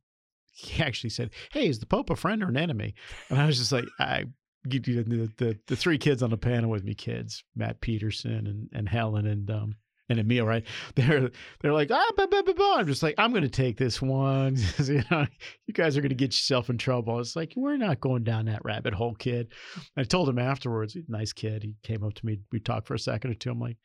[0.53, 2.95] he actually said, "Hey, is the Pope a friend or an enemy?"
[3.31, 4.27] And I was just like, "I
[4.65, 8.89] the, the the three kids on the panel with me, kids, Matt Peterson and, and
[8.89, 9.75] Helen and um
[10.09, 10.65] and Emil, right?
[10.95, 12.13] They're they're like, ah.
[12.19, 14.57] I'm just like, I'm going to take this one.
[14.85, 15.27] you know,
[15.67, 17.19] you guys are going to get yourself in trouble.
[17.21, 19.53] It's like we're not going down that rabbit hole, kid.
[19.97, 21.63] I told him afterwards, nice kid.
[21.63, 22.41] He came up to me.
[22.51, 23.51] We talked for a second or two.
[23.51, 23.79] I'm like,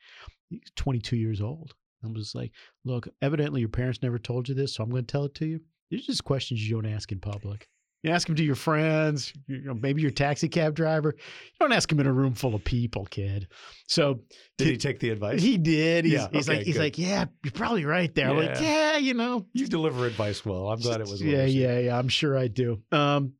[0.50, 1.74] he's 22 years old.
[2.04, 2.52] I'm just like,
[2.84, 5.46] look, evidently your parents never told you this, so I'm going to tell it to
[5.46, 5.60] you.
[5.90, 7.68] These are just questions you don't ask in public.
[8.02, 11.14] You ask them to your friends, you know, maybe your taxi cab driver.
[11.16, 13.48] You don't ask him in a room full of people, kid.
[13.88, 14.20] So
[14.56, 15.42] did he take the advice?
[15.42, 16.04] He did.
[16.04, 18.28] He's, yeah, he's okay, like, he's like, yeah, you're probably right there.
[18.28, 18.48] Yeah.
[18.52, 20.68] like, yeah, you know, you deliver advice well.
[20.68, 21.20] I'm glad it was.
[21.20, 21.98] Yeah, yeah, yeah.
[21.98, 22.80] I'm sure I do.
[22.92, 23.32] Um,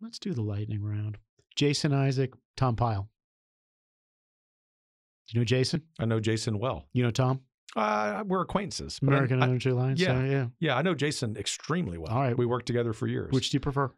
[0.00, 1.18] let's do the lightning round.
[1.54, 3.10] Jason Isaac, Tom Pyle.
[5.28, 5.82] Do you know Jason?
[5.98, 6.86] I know Jason well.
[6.94, 7.40] You know Tom?
[7.76, 9.00] Uh, we're acquaintances.
[9.02, 10.00] American I, Energy Alliance.
[10.00, 10.76] Yeah, so, yeah, yeah.
[10.76, 12.12] I know Jason extremely well.
[12.12, 13.32] All right, we worked together for years.
[13.32, 13.90] Which do you prefer?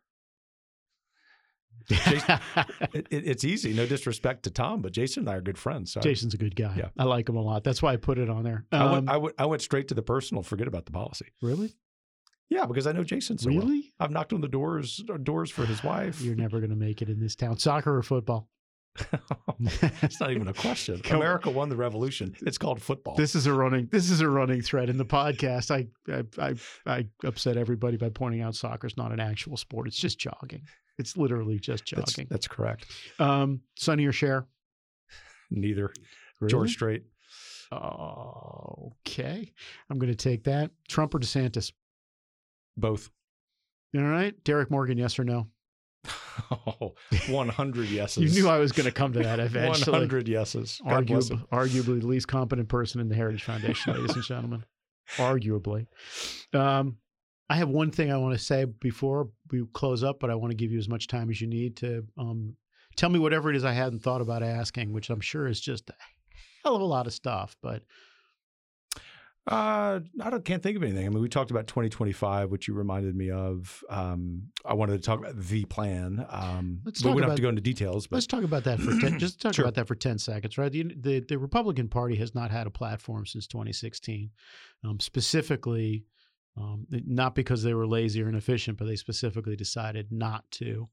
[1.89, 2.41] Jason,
[2.95, 3.73] it, it, it's easy.
[3.73, 5.93] No disrespect to Tom, but Jason and I are good friends.
[5.93, 6.75] So Jason's a good guy.
[6.77, 6.89] Yeah.
[6.99, 7.65] I like him a lot.
[7.65, 8.65] That's why I put it on there.
[8.73, 10.43] Um, I, went, I, went, I went straight to the personal.
[10.43, 11.27] Forget about the policy.
[11.43, 11.75] Really?
[12.49, 13.65] Yeah, because I know Jason so really?
[13.65, 13.83] Well.
[14.01, 16.21] I've knocked on the doors doors for his wife.
[16.21, 17.59] You're never going to make it in this town.
[17.59, 18.49] Soccer or football?
[20.03, 21.01] it's not even a question.
[21.11, 22.35] America won the revolution.
[22.43, 23.17] It's called football.
[23.17, 23.89] This is a running.
[23.91, 25.71] This is a running thread in the podcast.
[25.71, 26.55] I I I,
[26.87, 29.87] I upset everybody by pointing out soccer is not an actual sport.
[29.87, 30.63] It's just jogging.
[30.99, 32.27] It's literally just jogging.
[32.31, 32.87] That's, that's correct.
[33.19, 34.47] Um, Sonny or Cher?
[35.51, 35.93] Neither.
[36.41, 36.51] Really?
[36.51, 37.03] George Strait.
[37.73, 39.53] Okay.
[39.91, 40.71] I'm going to take that.
[40.89, 41.73] Trump or DeSantis?
[42.77, 43.11] Both.
[43.97, 44.35] All right.
[44.45, 45.49] Derek Morgan, yes or no?
[46.51, 46.95] Oh,
[47.29, 48.23] 100 yeses.
[48.23, 49.93] you knew I was going to come to that eventually.
[49.93, 50.81] 100 yeses.
[50.85, 54.65] Arguably, arguably the least competent person in the Heritage Foundation, ladies and gentlemen.
[55.17, 55.87] Arguably.
[56.53, 56.99] Um,
[57.49, 60.51] I have one thing I want to say before we close up, but I want
[60.51, 62.57] to give you as much time as you need to um,
[62.97, 65.91] tell me whatever it is I hadn't thought about asking, which I'm sure is just
[65.91, 65.95] a
[66.65, 67.57] hell of a lot of stuff.
[67.63, 67.83] But
[69.49, 71.07] uh, I can't think of anything.
[71.07, 73.85] I mean, we talked about 2025, which you reminded me of.
[73.89, 76.27] Um, I wanted to talk about the plan.
[76.31, 78.09] Um, let's but we don't have to go into details.
[78.09, 78.17] But.
[78.17, 79.65] Let's talk about that for ten, just talk sure.
[79.65, 80.73] about that for 10 seconds, right?
[80.73, 84.31] The, the, the Republican Party has not had a platform since 2016.
[84.85, 86.05] Um, specifically,
[86.57, 90.89] um, not because they were lazy or inefficient, but they specifically decided not to.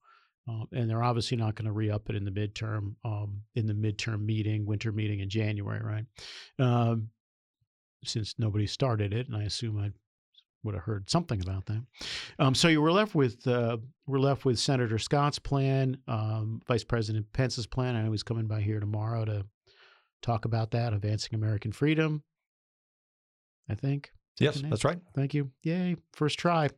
[0.47, 3.73] Um, and they're obviously not going to re-up it in the midterm, um, in the
[3.73, 6.05] midterm meeting, winter meeting in January, right?
[6.59, 7.09] Um,
[8.05, 9.91] since nobody started it, and I assume I
[10.63, 11.83] would have heard something about that.
[12.39, 16.83] Um, so you were left with uh, we're left with Senator Scott's plan, um, Vice
[16.83, 17.95] President Pence's plan.
[17.95, 19.45] I know he's coming by here tomorrow to
[20.21, 22.23] talk about that, advancing American freedom.
[23.69, 24.11] I think.
[24.39, 24.99] Yes, that that's right.
[25.15, 25.51] Thank you.
[25.63, 25.97] Yay!
[26.13, 26.69] First try.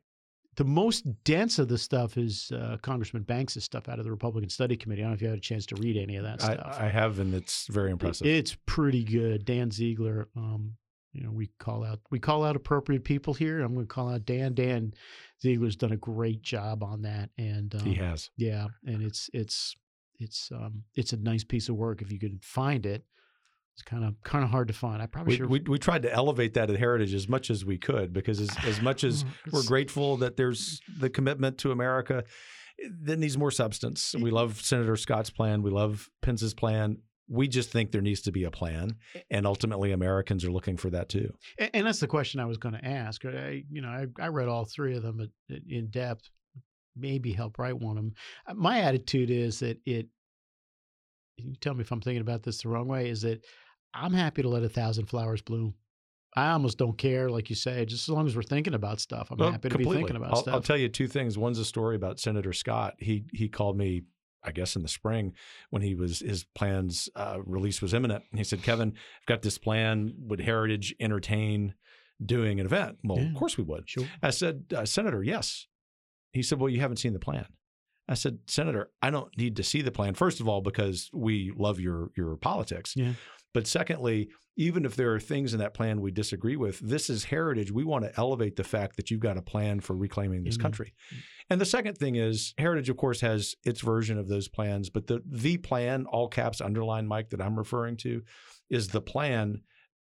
[0.57, 4.49] The most dense of the stuff is uh, Congressman Banks' stuff out of the Republican
[4.49, 5.01] Study Committee.
[5.01, 6.77] I don't know if you had a chance to read any of that stuff.
[6.79, 8.25] I, I have, and it's very impressive.
[8.25, 9.43] It's pretty good.
[9.43, 10.77] Dan Ziegler, um,
[11.15, 13.61] you know, we call out we call out appropriate people here.
[13.61, 14.53] I'm going to call out Dan.
[14.53, 14.93] Dan
[15.41, 18.29] Ziegler's done a great job on that, and um, he has.
[18.37, 19.75] Yeah, and it's it's
[20.19, 23.05] it's um it's a nice piece of work if you can find it.
[23.75, 25.01] It's kind of kind of hard to find.
[25.01, 25.49] I probably we, should.
[25.49, 28.49] We, we tried to elevate that at Heritage as much as we could because as,
[28.65, 32.25] as much as we're grateful that there's the commitment to America,
[33.03, 34.15] that needs more substance.
[34.19, 35.61] We love Senator Scott's plan.
[35.61, 38.95] We love Pence's plan we just think there needs to be a plan
[39.31, 42.57] and ultimately americans are looking for that too and, and that's the question i was
[42.57, 45.29] going to ask I, you know I, I, read all three of them
[45.67, 46.29] in depth
[46.95, 48.13] maybe help write one of them
[48.47, 50.07] uh, my attitude is that it
[51.37, 53.43] you tell me if i'm thinking about this the wrong way is that
[53.93, 55.73] i'm happy to let a thousand flowers bloom
[56.35, 59.31] I almost don't care, like you say, just as long as we're thinking about stuff.
[59.31, 59.95] I'm Well, happy to completely.
[59.95, 60.53] be thinking about I'll, stuff.
[60.53, 61.37] I'll tell you two things.
[61.37, 62.95] One's a story about Senator Scott.
[62.99, 64.03] He he called me,
[64.45, 65.33] I guess, in the spring
[65.69, 69.41] when he was his plans uh, release was imminent, and he said, "Kevin, I've got
[69.41, 70.13] this plan.
[70.27, 71.73] Would Heritage entertain
[72.23, 73.89] doing an event?" Well, Yeah, of course we would.
[73.89, 74.05] Sure.
[74.21, 75.67] I said, uh, Senator, yes.
[76.31, 77.45] He said, Well, you haven't seen the plan.
[78.07, 80.13] I said, Senator, I don't need to see the plan.
[80.13, 82.93] First of all, because we love your your politics.
[82.95, 83.13] Yeah.
[83.55, 84.27] But secondly,
[84.57, 87.71] even if there are things in that plan we disagree with, this is heritage.
[87.71, 90.61] We want to elevate the fact that you've got a plan for reclaiming this Amen.
[90.61, 90.93] country.
[91.49, 95.07] And the second thing is heritage, of course, has its version of those plans, but
[95.07, 98.23] the the plan, all caps underline, Mike, that I'm referring to,
[98.69, 99.61] is the plan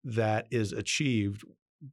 [0.04, 1.44] that is achieved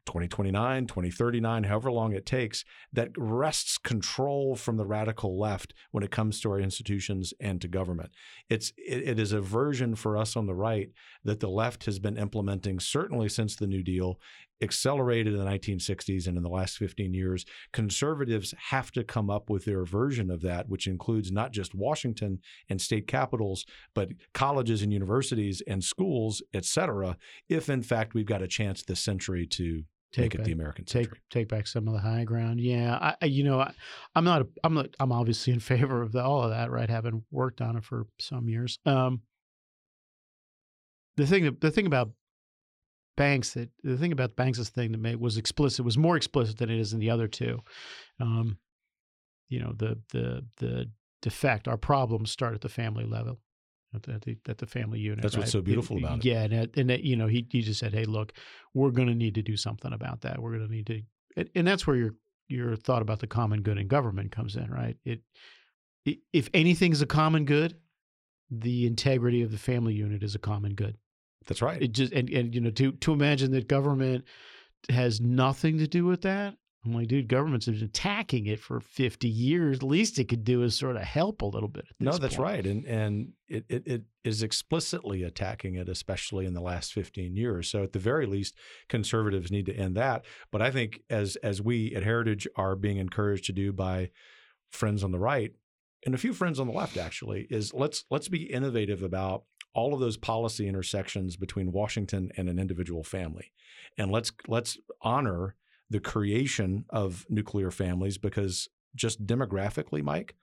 [0.07, 6.11] 2029, 2039, however long it takes, that wrests control from the radical left when it
[6.11, 8.11] comes to our institutions and to government.
[8.49, 10.91] It's it, it is a version for us on the right
[11.25, 14.19] that the left has been implementing certainly since the New Deal,
[14.63, 17.45] accelerated in the 1960s and in the last 15 years.
[17.73, 22.41] Conservatives have to come up with their version of that, which includes not just Washington
[22.69, 27.17] and state capitals, but colleges and universities and schools, et cetera,
[27.49, 29.83] if in fact we've got a chance this century to
[30.17, 31.21] make it the American take century.
[31.31, 32.61] take back some of the high ground.
[32.61, 33.73] Yeah, I, I you know I,
[34.15, 36.89] I'm not a, I'm not I'm obviously in favor of the, all of that, right?
[36.89, 38.79] Having worked on it for some years.
[38.85, 39.23] Um,
[41.17, 42.11] the thing the thing about
[43.17, 46.71] banks that the thing about Banks' thing that made was explicit was more explicit than
[46.71, 47.61] it is in the other two.
[48.21, 48.59] Um,
[49.49, 50.91] you know the the the
[51.21, 53.41] defect our problems start at the family level.
[53.95, 55.21] At the, at the, family unit.
[55.21, 55.53] That's what's right?
[55.53, 56.25] so beautiful about it.
[56.25, 58.33] Yeah, and, it- and it, you know, he he just said, "Hey, look,
[58.73, 60.41] we're going to need to do something about that.
[60.41, 61.03] We're going to need to,"
[61.55, 62.15] and, that's where your
[62.49, 64.97] your thought about the common good in government comes in, right?
[65.05, 65.21] It,
[66.33, 67.77] if anything's a common good,
[68.51, 70.97] the integrity of the family unit is a common good.
[71.47, 71.83] That's right.
[71.83, 74.25] It just and and you know to to imagine that government
[74.89, 76.55] has nothing to do with that.
[76.85, 79.79] I'm like, dude, government's been attacking it for 50 years.
[79.79, 81.85] The least it could do is sort of help a little bit.
[82.01, 82.45] No, that's point.
[82.45, 87.37] right, and and it, it it is explicitly attacking it, especially in the last fifteen
[87.37, 87.71] years.
[87.71, 88.57] So at the very least,
[88.89, 90.25] conservatives need to end that.
[90.51, 94.11] But I think as as we at Heritage are being encouraged to do by
[94.71, 95.53] friends on the right
[96.05, 99.45] and a few friends on the left, actually, is let's let's be innovative about
[99.75, 103.53] all of those policy intersections between Washington and an individual family,
[103.99, 105.57] and let's let's honor
[105.91, 110.35] the creation of nuclear families because just demographically, Mike,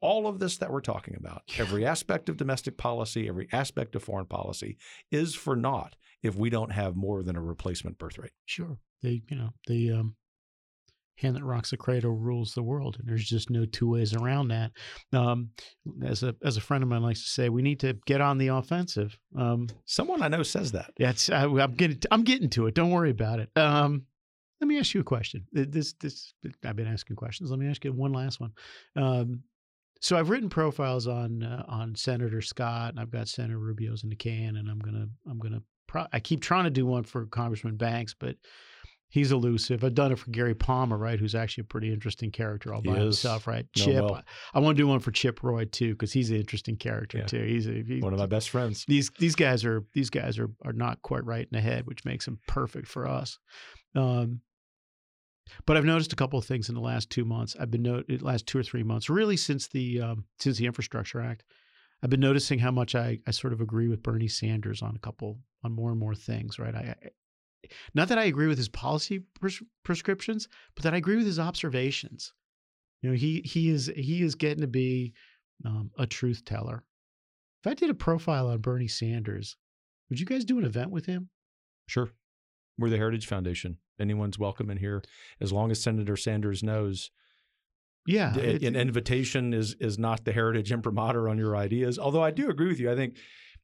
[0.00, 4.02] all of this that we're talking about, every aspect of domestic policy, every aspect of
[4.02, 4.76] foreign policy
[5.10, 8.32] is for naught if we don't have more than a replacement birth rate.
[8.44, 8.78] Sure.
[9.02, 10.16] They, you know, the um,
[11.16, 14.48] hand that rocks the cradle rules the world, and there's just no two ways around
[14.48, 14.72] that.
[15.12, 15.50] Um,
[16.04, 18.38] as a as a friend of mine likes to say, we need to get on
[18.38, 19.16] the offensive.
[19.36, 20.92] Um, Someone I know says that.
[20.98, 22.74] That's I, I'm getting I'm getting to it.
[22.74, 23.50] Don't worry about it.
[23.56, 24.06] Um,
[24.60, 25.46] let me ask you a question.
[25.52, 27.50] This this I've been asking questions.
[27.50, 28.52] Let me ask you one last one.
[28.96, 29.42] Um,
[30.00, 34.10] so I've written profiles on uh, on Senator Scott, and I've got Senator Rubio's in
[34.10, 37.26] the can, and I'm gonna I'm gonna pro- I keep trying to do one for
[37.26, 38.36] Congressman Banks, but
[39.08, 39.82] he's elusive.
[39.84, 42.88] I've done it for Gary Palmer, right, who's actually a pretty interesting character all He
[42.88, 43.02] by is.
[43.22, 43.66] himself, right?
[43.74, 44.04] Chip.
[44.04, 44.14] well.
[44.16, 44.22] I,
[44.54, 47.24] I want to do one for Chip Roy too, because he's an interesting character Yeah.
[47.26, 47.42] too.
[47.44, 48.84] He's a, he, One of my best friends.
[48.88, 52.04] these these guys are these guys are are not quite right in the head, which
[52.04, 53.38] makes them perfect for us.
[53.94, 54.40] Um,
[55.64, 57.54] but I've noticed a couple of things in the last two months.
[57.58, 61.20] I've been no last two or three months, really since the um, since the Infrastructure
[61.20, 61.44] Act.
[62.02, 64.98] I've been noticing how much I, I sort of agree with Bernie Sanders on a
[64.98, 66.58] couple on more and more things.
[66.58, 66.94] Right, I
[67.94, 71.38] not that I agree with his policy pres- prescriptions, but that I agree with his
[71.38, 72.32] observations.
[73.02, 75.12] You know, he he is he is getting to be
[75.64, 76.84] um, a truth teller.
[77.62, 79.56] If I did a profile on Bernie Sanders,
[80.08, 81.28] would you guys do an event with him?
[81.86, 82.10] Sure.
[82.78, 83.78] We're the Heritage Foundation.
[83.98, 85.02] Anyone's welcome in here
[85.40, 87.10] as long as Senator Sanders knows.
[88.06, 91.98] Yeah, it- an invitation is is not the heritage imprimatur on your ideas.
[91.98, 92.90] Although I do agree with you.
[92.90, 93.16] I think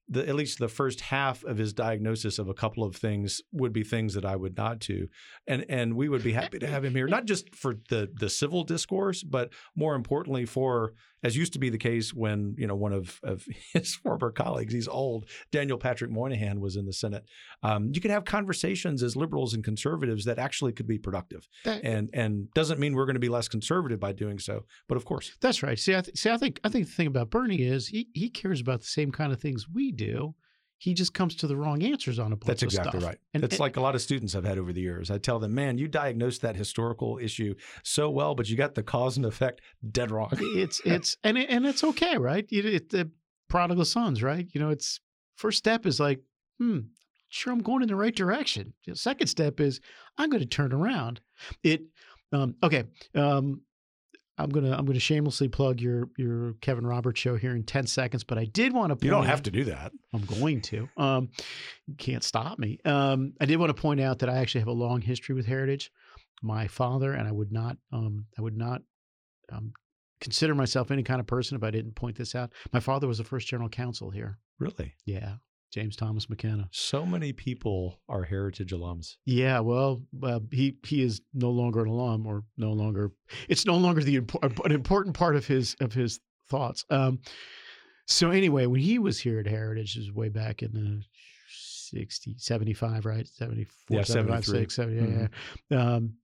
[0.08, 3.72] the, at least the first half of his diagnosis of a couple of things would
[3.72, 5.08] be things that I would nod to,
[5.46, 8.28] and and we would be happy to have him here, not just for the the
[8.28, 10.94] civil discourse, but more importantly for
[11.24, 14.74] as used to be the case when you know one of, of his former colleagues,
[14.74, 17.24] he's old, Daniel Patrick Moynihan was in the Senate.
[17.62, 21.84] Um, you could have conversations as liberals and conservatives that actually could be productive, That-
[21.84, 25.04] and and doesn't mean we're going to be less conservative by doing so, but of
[25.04, 25.32] course.
[25.40, 25.78] That's right.
[25.78, 28.28] See, I th- see, I think I think the thing about Bernie is he he
[28.28, 30.34] cares about the same kind of things we do.
[30.78, 33.08] He just comes to the wrong answers on a bunch That's of exactly stuff.
[33.10, 33.18] right.
[33.34, 35.12] And, and- like a lot of students I've had over the years.
[35.12, 38.82] I tell them, man, you diagnosed that historical issue so well, but you got the
[38.82, 39.60] cause and effect
[39.92, 40.30] dead wrong.
[40.32, 42.44] it's it's and it, and it's okay, right?
[42.50, 43.08] You, it, the
[43.48, 44.48] prodigal sons, right?
[44.52, 44.98] You know, it's
[45.36, 46.20] first step is like,
[46.58, 46.78] hmm,
[47.28, 48.74] sure I'm going in the right direction.
[48.84, 49.80] The second step is
[50.18, 51.20] I'm going to turn around.
[51.62, 51.82] It
[52.32, 52.84] um, okay.
[53.14, 53.60] Um,
[54.38, 58.24] I'm gonna I'm gonna shamelessly plug your your Kevin Roberts show here in ten seconds,
[58.24, 59.04] but I did want to.
[59.04, 59.92] You don't have to do that.
[60.12, 60.88] I'm going to.
[60.96, 61.30] Um,
[61.86, 62.78] you can't stop me.
[62.84, 65.46] Um, I did want to point out that I actually have a long history with
[65.46, 65.90] Heritage.
[66.42, 68.82] My father and I would not um, I would not
[69.52, 69.72] um,
[70.20, 72.52] consider myself any kind of person if I didn't point this out.
[72.72, 74.38] My father was the first general counsel here.
[74.58, 74.94] Really?
[75.04, 75.34] Yeah,
[75.72, 76.68] James Thomas McKenna.
[76.70, 79.16] So many people are heritage alums.
[79.24, 83.12] Yeah, well, uh, he he is no longer an alum, or no longer.
[83.48, 86.84] It's no longer the impo- an important part of his of his thoughts.
[86.90, 87.20] Um,
[88.06, 91.02] so anyway, when he was here at Heritage, it was way back in the
[91.48, 93.26] 60, 75, right?
[93.26, 94.62] 74, Yeah, 75, 73.
[94.64, 95.28] 6, 70, yeah,
[95.70, 95.94] yeah.
[95.94, 96.14] Um,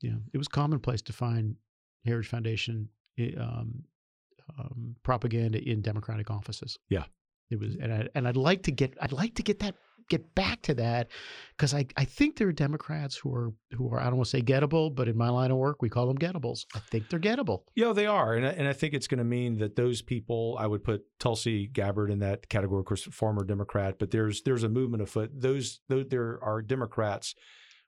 [0.00, 1.56] yeah, it was commonplace to find
[2.04, 2.88] Heritage Foundation
[3.38, 3.82] um,
[4.58, 6.78] um, propaganda in Democratic offices.
[6.88, 7.04] Yeah.
[7.50, 9.74] It was, and I and I'd like to get I'd like to get that
[10.08, 11.08] get back to that
[11.56, 14.30] because I, I think there are Democrats who are who are I don't want to
[14.30, 16.64] say gettable, but in my line of work we call them gettables.
[16.74, 17.62] I think they're gettable.
[17.74, 20.56] Yeah, they are, and I, and I think it's going to mean that those people.
[20.58, 23.96] I would put Tulsi Gabbard in that category, of course, former Democrat.
[23.98, 25.30] But there's there's a movement afoot.
[25.34, 27.34] Those, those there are Democrats.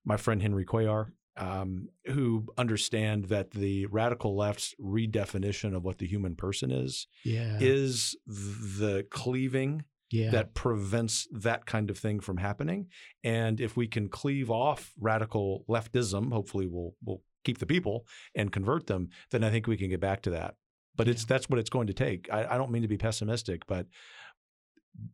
[0.02, 6.06] My friend Henry Cuellar, um, who understand that the radical left's redefinition of what the
[6.06, 7.58] human person is Yeah.
[7.60, 10.30] is the cleaving Yeah.
[10.30, 12.88] that prevents that kind of thing from happening.
[13.24, 18.52] And if we can cleave off radical leftism, hopefully we'll we'll keep the people and
[18.52, 20.56] convert them, then I think we can get back to that.
[20.96, 22.28] But it's that's what it's going to take.
[22.30, 23.86] I, I don't mean to be pessimistic, but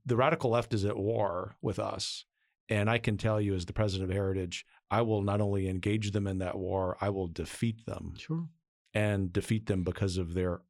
[0.07, 2.25] the radical left is at war with us.
[2.69, 6.11] And I can tell you, as the president of Heritage, I will not only engage
[6.11, 8.15] them in that war, I will defeat them.
[8.19, 8.47] Sure.
[8.95, 10.63] And defeat them because of their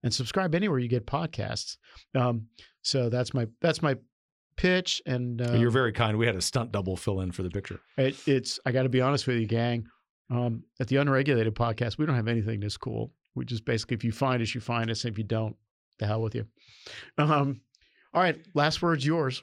[0.03, 1.77] and subscribe anywhere you get podcasts.
[2.15, 2.47] Um,
[2.81, 3.97] so that's my that's my
[4.57, 6.17] pitch, and uh, You're very kind.
[6.19, 7.81] We had a stunt double fill in for the picture.
[7.97, 9.87] it, it's I got to be honest with you, gang.
[10.31, 13.13] Um, at the Unregulated podcast, we don't have anything this cool.
[13.35, 15.05] We just basically, if you find us, you find us.
[15.05, 15.57] If you don't,
[15.99, 16.47] the hell with you.
[17.19, 17.61] Um,
[18.15, 19.43] all right, last words yours.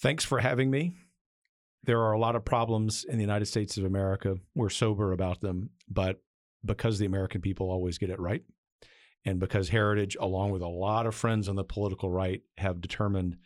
[0.00, 0.94] Thanks for having me.
[1.84, 4.36] There are a lot of problems in the United States of America.
[4.54, 6.20] We're sober about them, but
[6.64, 8.42] because the American people always get it right,
[9.24, 13.36] and because Heritage, along with a lot of friends on the political right, have determined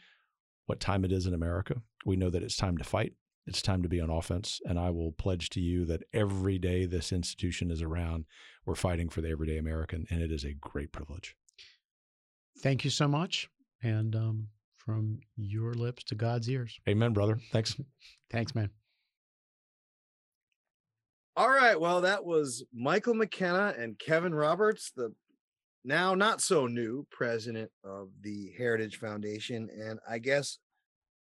[0.66, 3.14] what time it is in America, we know that it's time to fight.
[3.46, 4.60] It's time to be on offense.
[4.64, 8.24] And I will pledge to you that every day this institution is around,
[8.64, 11.34] we're fighting for the everyday American, and it is a great privilege.
[12.60, 13.48] Thank you so much,
[13.82, 16.78] and um, from your lips to God's ears.
[16.88, 17.40] Amen, brother.
[17.50, 17.76] Thanks.
[18.30, 18.70] Thanks, man.
[21.34, 21.80] All right.
[21.80, 25.14] Well, that was Michael McKenna and Kevin Roberts, the
[25.84, 29.68] now not so new president of the Heritage Foundation.
[29.72, 30.58] And I guess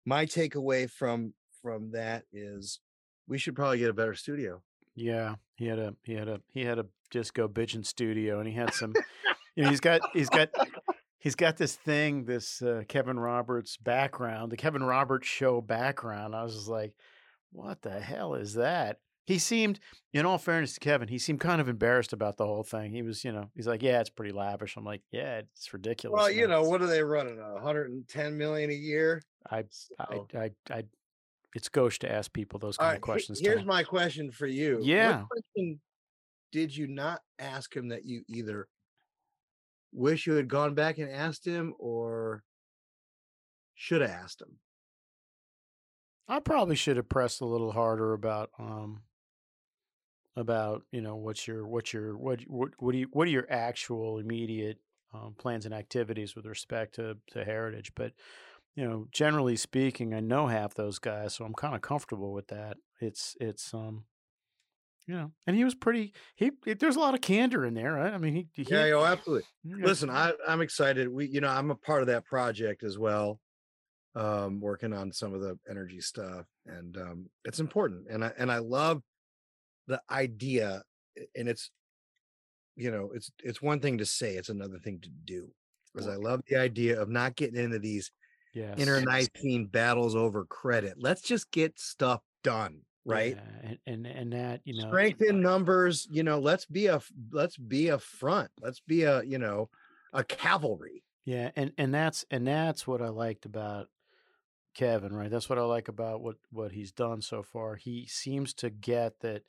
[0.05, 2.79] my takeaway from from that is
[3.27, 4.61] we should probably get a better studio.
[4.95, 8.53] Yeah, he had a he had a he had a disco bitchin' studio, and he
[8.53, 8.93] had some.
[9.55, 10.49] you know, he's got he's got
[11.19, 16.35] he's got this thing, this uh, Kevin Roberts background, the Kevin Roberts show background.
[16.35, 16.93] I was just like,
[17.51, 18.97] what the hell is that?
[19.25, 19.79] He seemed,
[20.11, 22.91] in all fairness to Kevin, he seemed kind of embarrassed about the whole thing.
[22.91, 24.75] He was, you know, he's like, yeah, it's pretty lavish.
[24.75, 26.17] I'm like, yeah, it's ridiculous.
[26.17, 27.39] Well, you know, what are they running?
[27.39, 29.21] A 110 million a year?
[29.49, 29.63] I,
[29.99, 30.83] I, I, I,
[31.55, 33.39] it's gauche to ask people those kind right, of questions.
[33.39, 34.79] Here's my question for you.
[34.81, 35.19] Yeah.
[35.19, 35.79] What question
[36.51, 38.67] did you not ask him that you either
[39.93, 42.43] wish you had gone back and asked him or
[43.73, 44.59] should have asked him?
[46.27, 49.01] I probably should have pressed a little harder about um
[50.35, 53.47] about you know what's your what's your what what what do you what are your
[53.49, 54.79] actual immediate
[55.13, 58.13] um, plans and activities with respect to to heritage, but
[58.75, 62.47] you know generally speaking, I know half those guys, so I'm kind of comfortable with
[62.47, 62.77] that.
[62.99, 64.05] It's it's um
[65.07, 66.13] you know, and he was pretty.
[66.35, 68.13] He there's a lot of candor in there, right?
[68.13, 69.43] I mean, he, he yeah, oh, absolutely.
[69.63, 69.85] Yeah.
[69.85, 71.09] Listen, I, I'm excited.
[71.09, 73.41] We, you know, I'm a part of that project as well,
[74.15, 78.07] um, working on some of the energy stuff, and um, it's important.
[78.09, 79.03] And I and I love
[79.87, 80.83] the idea,
[81.35, 81.71] and it's,
[82.75, 85.51] you know, it's it's one thing to say, it's another thing to do.
[85.93, 88.11] Because I love the idea of not getting into these
[88.53, 88.79] Yes.
[88.79, 90.95] internecine battles over credit.
[90.97, 93.37] Let's just get stuff done, right?
[93.37, 96.99] Yeah, and, and and that you know strength in numbers you know let's be a
[97.31, 99.69] let's be a front let's be a you know
[100.13, 103.87] a cavalry Yeah, and and that's and that's what I liked about
[104.75, 105.31] Kevin, right?
[105.31, 107.75] That's what I like about what what he's done so far.
[107.75, 109.43] He seems to get that,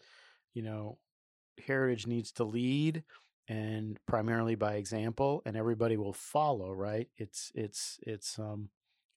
[0.55, 0.98] you know,
[1.66, 3.05] heritage needs to lead
[3.48, 7.09] and primarily by example and everybody will follow, right?
[7.16, 8.70] It's it's it's um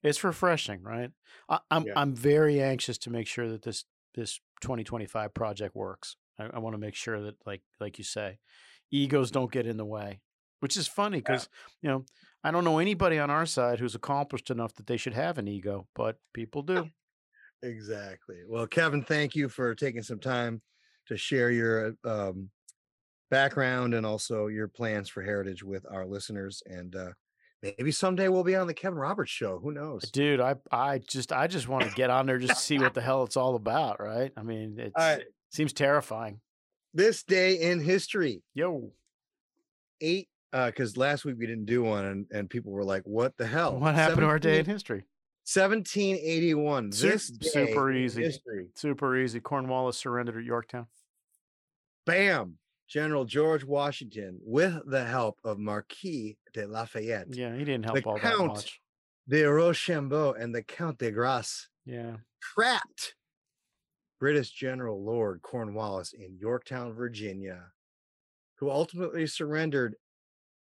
[0.03, 1.11] it's refreshing, right?
[1.49, 1.93] I, I'm Yeah.
[1.95, 3.85] I'm very anxious to make sure that this
[4.15, 6.17] this 2025 project works.
[6.39, 8.39] I, I want to make sure that like like you say,
[8.91, 10.21] egos don't get in the way.
[10.59, 11.49] Which is funny because
[11.81, 12.05] you know
[12.43, 15.47] I don't know anybody on our side who's accomplished enough that they should have an
[15.47, 16.89] ego, but people do.
[17.63, 20.61] exactly well kevin thank you for taking some time
[21.07, 22.49] to share your um,
[23.29, 27.09] background and also your plans for heritage with our listeners and uh,
[27.61, 31.33] maybe someday we'll be on the kevin roberts show who knows Dude, I I just
[31.33, 33.55] I just want to get on there just to see what the hell it's all
[33.55, 34.31] about, right?
[34.37, 34.93] I mean, it
[35.51, 36.39] seems terrifying.
[36.93, 38.91] this day in history Yo,
[40.01, 43.35] eight uh because last week we didn't do one and, and people were like what
[43.37, 45.03] the hell what happened to our day in history?
[45.47, 48.23] 1781 Su- this super easy.
[48.23, 49.39] history Super easy.
[49.39, 50.87] Cornwallis surrendered at Yorktown.
[52.05, 52.57] bam
[52.89, 58.03] general george washington with the help of marquis de lafayette Yeah, he didn't help the
[58.03, 58.81] all that count much.
[59.27, 62.17] de rochambeau and the count de grasse Yeah.
[62.41, 63.15] trapped
[64.19, 67.71] british general lord cornwallis in yorktown virginia
[68.55, 69.95] who ultimately surrendered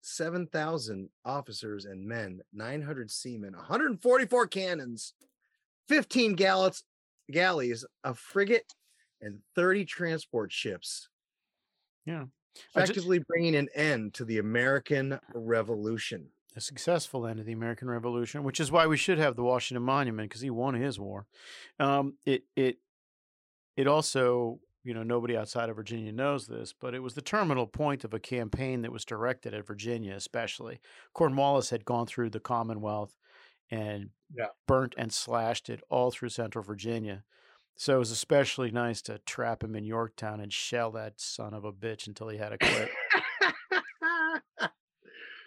[0.01, 5.15] 7,000 officers and men, 900 seamen, 144 cannons,
[5.89, 6.85] 15 galleys,
[7.31, 8.75] galleys, a frigate,
[9.21, 11.09] and 30 transport ships,
[12.05, 12.27] Yeah.
[12.75, 16.33] Effectively bringing an end to the American Revolution.
[16.57, 19.83] a successful end of the American Revolution, which is why we should have the Washington
[19.85, 21.27] Monument because he won his war.
[21.79, 22.79] Um, it it
[23.77, 27.67] it also, you know, nobody outside of Virginia knows this, but it was the terminal
[27.67, 30.81] point of a campaign that was directed at Virginia, especially.
[31.13, 33.15] Cornwallis had gone through the Commonwealth
[33.71, 34.49] and Yeah.
[34.67, 37.25] burnt and slashed it all through Central Virginia.
[37.77, 41.65] So it was especially nice to trap him in Yorktown and shell that son of
[41.65, 42.91] a bitch until he had to quit.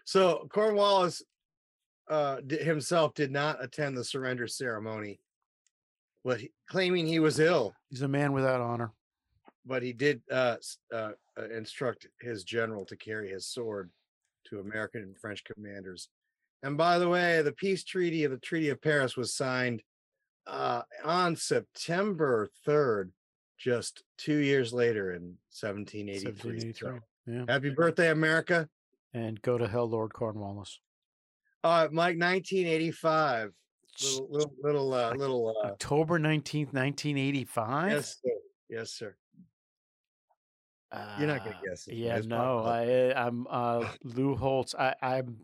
[0.03, 1.21] So Cornwallis
[2.09, 5.21] uh, himself did not attend the surrender ceremony,
[6.23, 7.75] but he, claiming he was ill.
[7.89, 8.91] He's a man without honor.
[9.65, 10.55] But he did uh,
[10.93, 13.91] uh, uh, instruct his general to carry his sword
[14.47, 16.09] to American and French commanders.
[16.63, 19.81] And by the way, the peace treaty of the Treaty of Paris was signed
[20.47, 23.11] uh, on September 3rd,
[23.57, 26.25] just two years later in 1783.
[26.31, 26.73] 1783.
[26.73, 27.45] So, Yeah.
[27.47, 28.67] happy birthday, America.
[29.13, 30.79] And go to hell, Lord Cornwallis.
[31.63, 33.51] Uh, Mike, 1985.
[34.01, 35.55] Little, little, little, uh, little.
[35.63, 37.91] Uh, October 19th, 1985?
[37.91, 38.29] yes, sir.
[38.69, 39.15] Yes, sir.
[41.17, 41.87] You're not gonna Uh, guess.
[41.87, 41.95] it.
[41.95, 44.75] Yeah, It's no, I, I'm uh, Lou Holtz.
[44.75, 45.37] I, I'm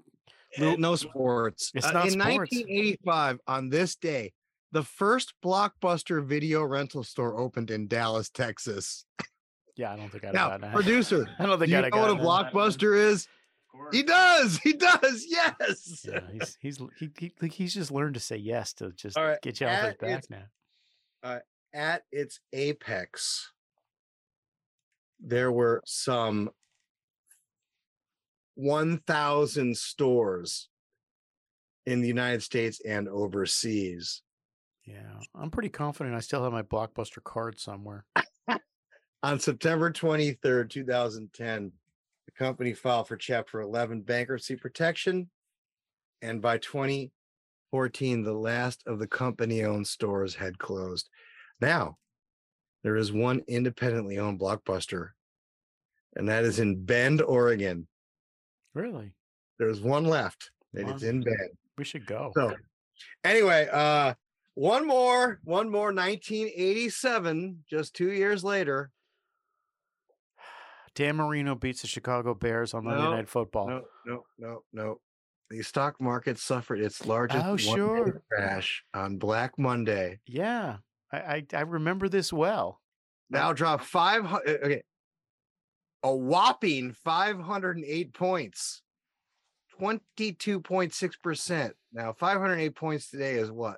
[0.58, 1.72] Eh, no sports.
[1.76, 2.52] It's Uh, not in sports.
[2.52, 4.34] 1985, on this day,
[4.72, 9.06] the first blockbuster video rental store opened in Dallas, Texas.
[9.76, 10.74] Yeah, I don't think I'd Now, that.
[10.74, 13.28] producer, I don't think do you I'd know what a blockbuster is?
[13.92, 14.58] He does.
[14.64, 15.26] He does.
[15.28, 16.04] Yes.
[16.08, 19.42] Yeah, he's he's he, he he's just learned to say yes to just All right,
[19.42, 20.44] get you off his at back its- now.
[21.22, 21.40] Uh,
[21.74, 23.52] at its apex,
[25.20, 26.50] there were some
[28.56, 30.70] 1,000 stores
[31.86, 34.22] in the United States and overseas.
[34.86, 38.06] Yeah, I'm pretty confident I still have my blockbuster card somewhere.
[39.24, 41.72] On September 23rd, 2010,
[42.26, 45.30] the company filed for Chapter 11 bankruptcy protection.
[46.22, 51.10] And by 2014, the last of the company owned stores had closed.
[51.60, 51.98] Now,
[52.88, 55.10] there is one independently owned blockbuster,
[56.16, 57.86] and that is in Bend, Oregon.
[58.74, 59.12] Really?
[59.60, 61.50] There's one left, and it's in Bend.
[61.78, 62.32] We should go.
[62.34, 62.56] So,
[63.26, 64.14] anyway, uh,
[64.54, 68.90] one more, one more 1987, just two years later.
[70.96, 73.68] Dan Marino beats the Chicago Bears on Monday No, Night Football.
[73.68, 75.02] No, no, no, no.
[75.50, 78.22] The stock market suffered its largest Oh, sure.
[78.32, 80.22] crash on Black Monday.
[80.26, 80.78] Yeah,
[81.12, 82.82] I, I I remember this well.
[83.30, 84.64] Now drop five hundred.
[84.64, 84.82] Okay,
[86.04, 88.82] a whopping five hundred and eight points,
[89.78, 91.74] twenty-two point six percent.
[91.94, 93.78] Now five hundred eight points today is what?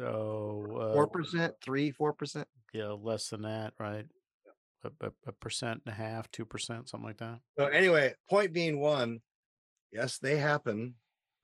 [0.00, 2.46] Oh, Four uh, percent, three, four percent.
[2.72, 4.06] yeah, less than that, right?
[4.84, 7.40] A, a, a percent and a half, two percent, something like that.
[7.58, 9.20] So anyway, point being one,
[9.90, 10.94] yes, they happen.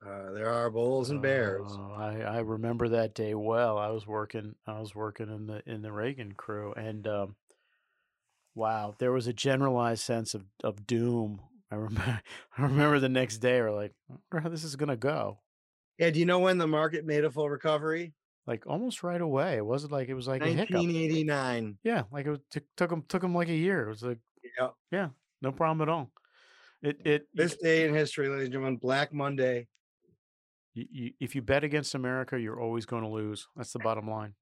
[0.05, 1.65] Uh, there are bulls and bears.
[1.67, 3.77] Oh, I, I remember that day well.
[3.77, 7.35] I was working I was working in the in the Reagan crew and um,
[8.53, 11.41] wow, there was a generalized sense of, of doom.
[11.71, 12.21] I remember
[12.57, 15.39] I remember the next day we're like, I wonder how this is gonna go.
[15.97, 18.13] Yeah, do you know when the market made a full recovery?
[18.45, 19.57] Like almost right away.
[19.57, 21.79] It wasn't like it was like a 1989.
[21.83, 23.85] Yeah, like it was, took took them took them like a year.
[23.85, 24.19] It was like
[24.59, 24.69] Yeah.
[24.91, 25.09] yeah,
[25.41, 26.11] no problem at all.
[26.83, 29.67] It it This day in history, ladies and gentlemen, Black Monday.
[30.75, 33.47] You, you, if you bet against America, you're always going to lose.
[33.55, 34.33] That's the bottom line.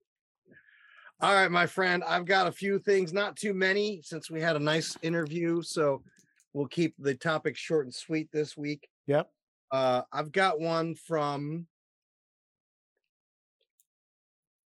[1.22, 4.56] All right, my friend, I've got a few things, not too many, since we had
[4.56, 5.62] a nice interview.
[5.62, 6.02] So
[6.52, 8.90] we'll keep the topic short and sweet this week.
[9.08, 9.30] Yep.
[9.72, 11.68] Uh, I've got one from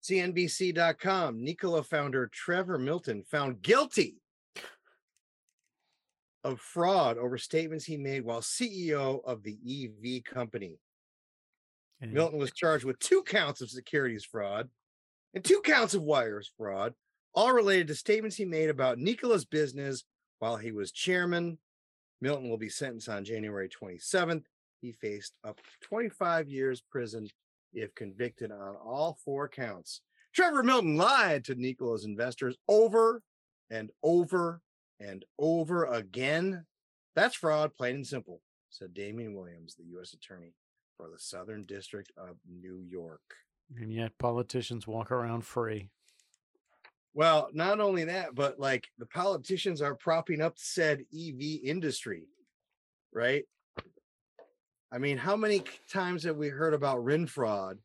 [0.03, 1.43] CNBC.com.
[1.43, 4.15] Nikola founder Trevor Milton found guilty
[6.43, 10.79] of fraud over statements he made while CEO of the EV company.
[12.01, 14.69] Milton was charged with two counts of securities fraud
[15.33, 16.93] and two counts of wires fraud,
[17.33, 20.03] all related to statements he made about Nikola's business
[20.39, 21.57] while he was chairman.
[22.21, 24.43] Milton will be sentenced on January 27th.
[24.81, 27.27] He faced up to 25 years prison
[27.73, 30.01] if convicted on all four counts.
[30.33, 33.21] Trevor Milton lied to Nikola's investors over
[33.69, 34.61] and over
[34.99, 36.65] and over again.
[37.15, 40.13] That's fraud, plain and simple, said Damian Williams, the U.S.
[40.13, 40.53] attorney
[40.99, 43.21] for the Southern District of New York.
[43.77, 45.89] And yet politicians walk around free.
[47.13, 52.27] Well, not only that, but like the politicians are propping up said EV industry,
[53.13, 53.45] right?
[54.91, 57.77] I mean, how many times have we heard about RIN fraud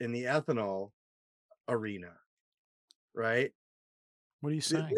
[0.00, 0.90] in the ethanol
[1.68, 2.12] arena,
[3.14, 3.52] right?
[4.40, 4.90] What are you saying?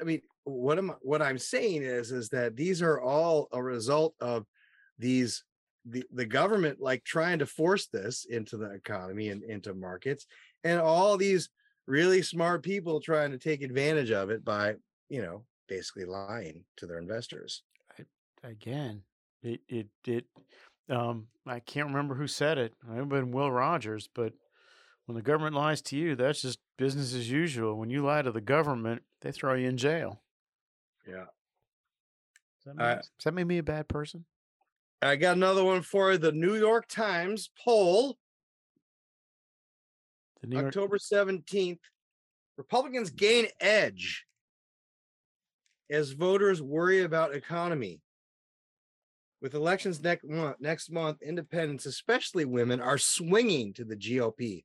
[0.00, 4.14] I mean, what am what I'm saying is is that these are all a result
[4.20, 4.46] of
[4.98, 5.44] these
[5.88, 10.26] the, the government like trying to force this into the economy and into markets
[10.64, 11.48] and all these
[11.86, 14.74] really smart people trying to take advantage of it by
[15.08, 17.62] you know basically lying to their investors
[18.42, 19.02] Again,
[19.42, 20.26] it it it.
[20.88, 22.74] Um, I can't remember who said it.
[22.88, 24.34] I have been Will Rogers, but
[25.06, 27.76] when the government lies to you, that's just business as usual.
[27.76, 30.20] When you lie to the government, they throw you in jail.
[31.08, 31.26] yeah
[32.64, 34.24] Does that, Uh, does that make me a bad person?
[35.02, 38.16] I got another one for the new york times poll
[40.42, 41.80] The New York- October 17th,
[42.56, 44.26] Republicans gain edge
[45.90, 48.00] as voters worry about economy.
[49.42, 54.64] With elections next month, next month, independents, especially women, are swinging to the GOP,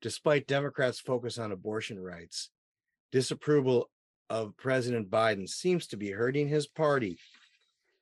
[0.00, 2.50] despite Democrats' focus on abortion rights.
[3.10, 3.90] Disapproval
[4.30, 7.18] of President Biden seems to be hurting his party.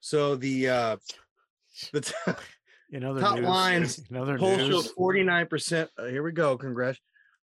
[0.01, 0.97] So the uh,
[1.93, 2.15] the t-
[2.93, 5.89] In other top news- lines in other poll showed 49%.
[5.97, 6.99] Uh, here we go, Congress.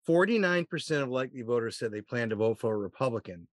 [0.09, 3.47] 49% of likely voters said they plan to vote for a Republican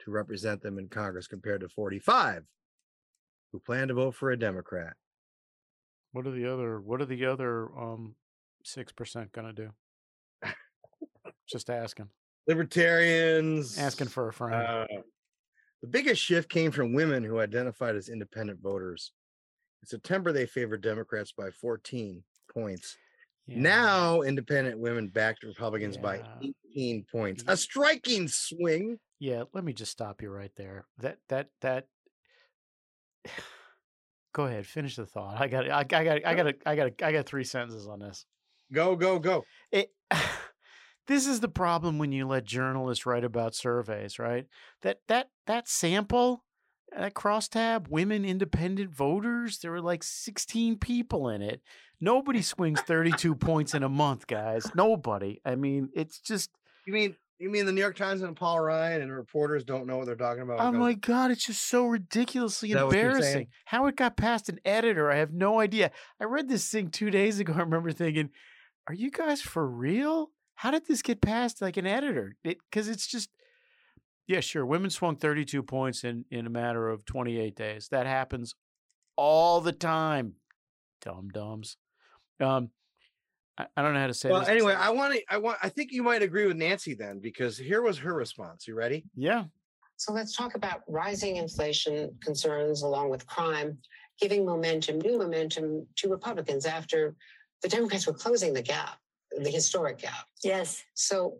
[0.00, 2.44] to represent them in Congress compared to 45
[3.52, 4.94] who plan to vote for a Democrat.
[6.12, 6.80] What are the other?
[6.80, 8.14] What are the other um
[8.64, 9.70] six percent gonna do?
[11.48, 12.08] Just asking.
[12.46, 14.54] Libertarians Asking for a friend.
[14.54, 14.86] Uh,
[15.82, 19.12] the biggest shift came from women who identified as independent voters.
[19.88, 22.22] September, they favored Democrats by 14
[22.52, 22.96] points.
[23.48, 26.22] Now, independent women backed Republicans by
[26.74, 27.44] 18 points.
[27.46, 28.98] A striking swing.
[29.20, 30.86] Yeah, let me just stop you right there.
[30.98, 31.86] That that that.
[34.32, 35.40] Go ahead, finish the thought.
[35.40, 38.00] I got, I, got, I got, I got, I got, I got three sentences on
[38.00, 38.26] this.
[38.70, 39.44] Go, go, go.
[39.72, 39.90] It.
[41.06, 44.46] This is the problem when you let journalists write about surveys, right?
[44.82, 46.42] That that that sample,
[46.96, 51.60] that crosstab, women independent voters, there were like 16 people in it.
[52.00, 54.70] Nobody swings 32 points in a month, guys.
[54.74, 55.40] Nobody.
[55.44, 56.50] I mean, it's just
[56.86, 59.98] You mean you mean the New York Times and Paul Ryan and reporters don't know
[59.98, 60.60] what they're talking about?
[60.60, 63.48] Oh my god, it's just so ridiculously Is that what you're embarrassing.
[63.66, 65.90] How it got past an editor, I have no idea.
[66.20, 67.52] I read this thing two days ago.
[67.56, 68.30] I remember thinking,
[68.88, 70.30] "Are you guys for real?
[70.54, 73.28] How did this get past like an editor?" Because it's just
[74.26, 74.66] Yeah, sure.
[74.66, 77.88] Women swung 32 points in in a matter of 28 days.
[77.90, 78.54] That happens
[79.16, 80.34] all the time.
[81.00, 81.76] Dum dums.
[82.40, 82.70] Um,
[83.56, 84.48] I, I don't know how to say Well, this.
[84.48, 85.22] anyway, I want to.
[85.30, 85.58] I want.
[85.62, 88.66] I think you might agree with Nancy then, because here was her response.
[88.66, 89.04] You ready?
[89.14, 89.44] Yeah.
[89.98, 93.78] So let's talk about rising inflation concerns along with crime,
[94.20, 97.14] giving momentum, new momentum to Republicans after
[97.62, 98.98] the Democrats were closing the gap,
[99.38, 100.26] the historic gap.
[100.44, 100.82] Yes.
[100.92, 101.38] So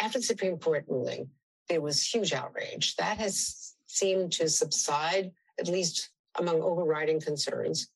[0.00, 1.28] after the Supreme Court ruling,
[1.68, 2.96] there was huge outrage.
[2.96, 7.88] That has seemed to subside, at least among overriding concerns.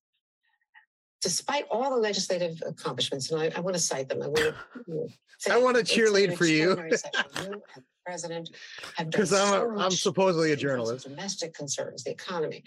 [1.21, 4.23] Despite all the legislative accomplishments, and I, I want to cite them.
[4.23, 4.55] I want to,
[4.87, 5.09] you know,
[5.39, 6.71] say I want to cheerlead for you.
[6.71, 7.63] You
[8.07, 8.51] president
[8.97, 11.09] have done 'Cause I'm so I'm supposedly a journalist.
[11.09, 12.63] Domestic concerns, the economy.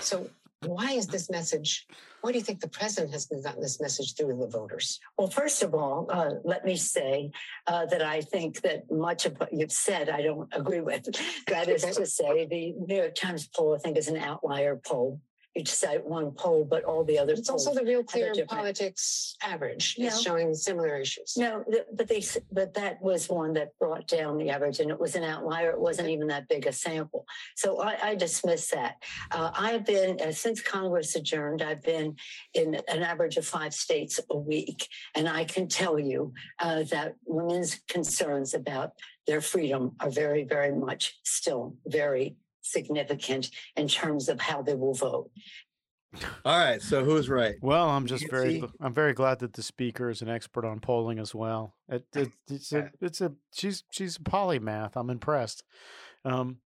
[0.00, 0.28] So
[0.62, 1.86] why is this message?
[2.20, 4.98] Why do you think the president has gotten this message through the voters?
[5.16, 7.30] Well, first of all, uh, let me say
[7.66, 11.08] uh, that I think that much of what you've said I don't agree with.
[11.46, 15.20] That is to say, the New York Times poll I think is an outlier poll.
[15.58, 19.96] You cite one poll, but all the other It's also the real clear politics average
[19.98, 20.06] No.
[20.06, 21.36] is showing similar issues.
[21.36, 25.00] No, th- but they but that was one that brought down the average, and it
[25.00, 25.70] was an outlier.
[25.70, 27.26] It wasn't even that big a sample.
[27.56, 29.02] So I, I dismiss that.
[29.32, 31.60] Uh, I have been uh, since Congress adjourned.
[31.60, 32.14] I've been
[32.54, 34.86] in an average of five states a week,
[35.16, 38.92] and I can tell you uh, that women's concerns about
[39.26, 42.36] their freedom are very, very much still very
[42.72, 45.30] significant in terms of how they will vote.
[46.44, 46.80] All right.
[46.80, 47.56] So who's right?
[47.60, 51.18] Well, I'm just very I'm very glad that the speaker is an expert on polling
[51.18, 51.74] as well.
[51.88, 54.92] It, it, it's a it's a she's she's a polymath.
[54.96, 55.64] I'm impressed.
[56.24, 56.58] Um,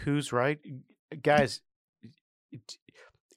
[0.00, 0.58] who's right,
[1.22, 1.60] guys?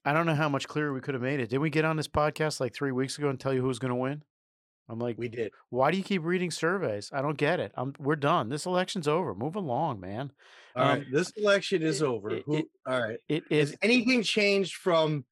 [0.06, 1.50] I don't know how much clearer we could have made it.
[1.50, 3.80] Did we get on this podcast like three weeks ago and tell you who was
[3.80, 4.24] going to win?
[4.90, 5.54] I'm like, we did.
[5.70, 7.10] Why do you keep reading surveys?
[7.14, 7.72] I don't get it.
[7.76, 8.50] I'm we're done.
[8.50, 9.34] This election's over.
[9.34, 10.34] Move along, man.
[10.76, 11.00] All right.
[11.06, 12.32] Um, This election is over.
[12.32, 12.58] it- Who?
[12.58, 13.20] it- all right.
[13.30, 15.26] It Has is anything changed from?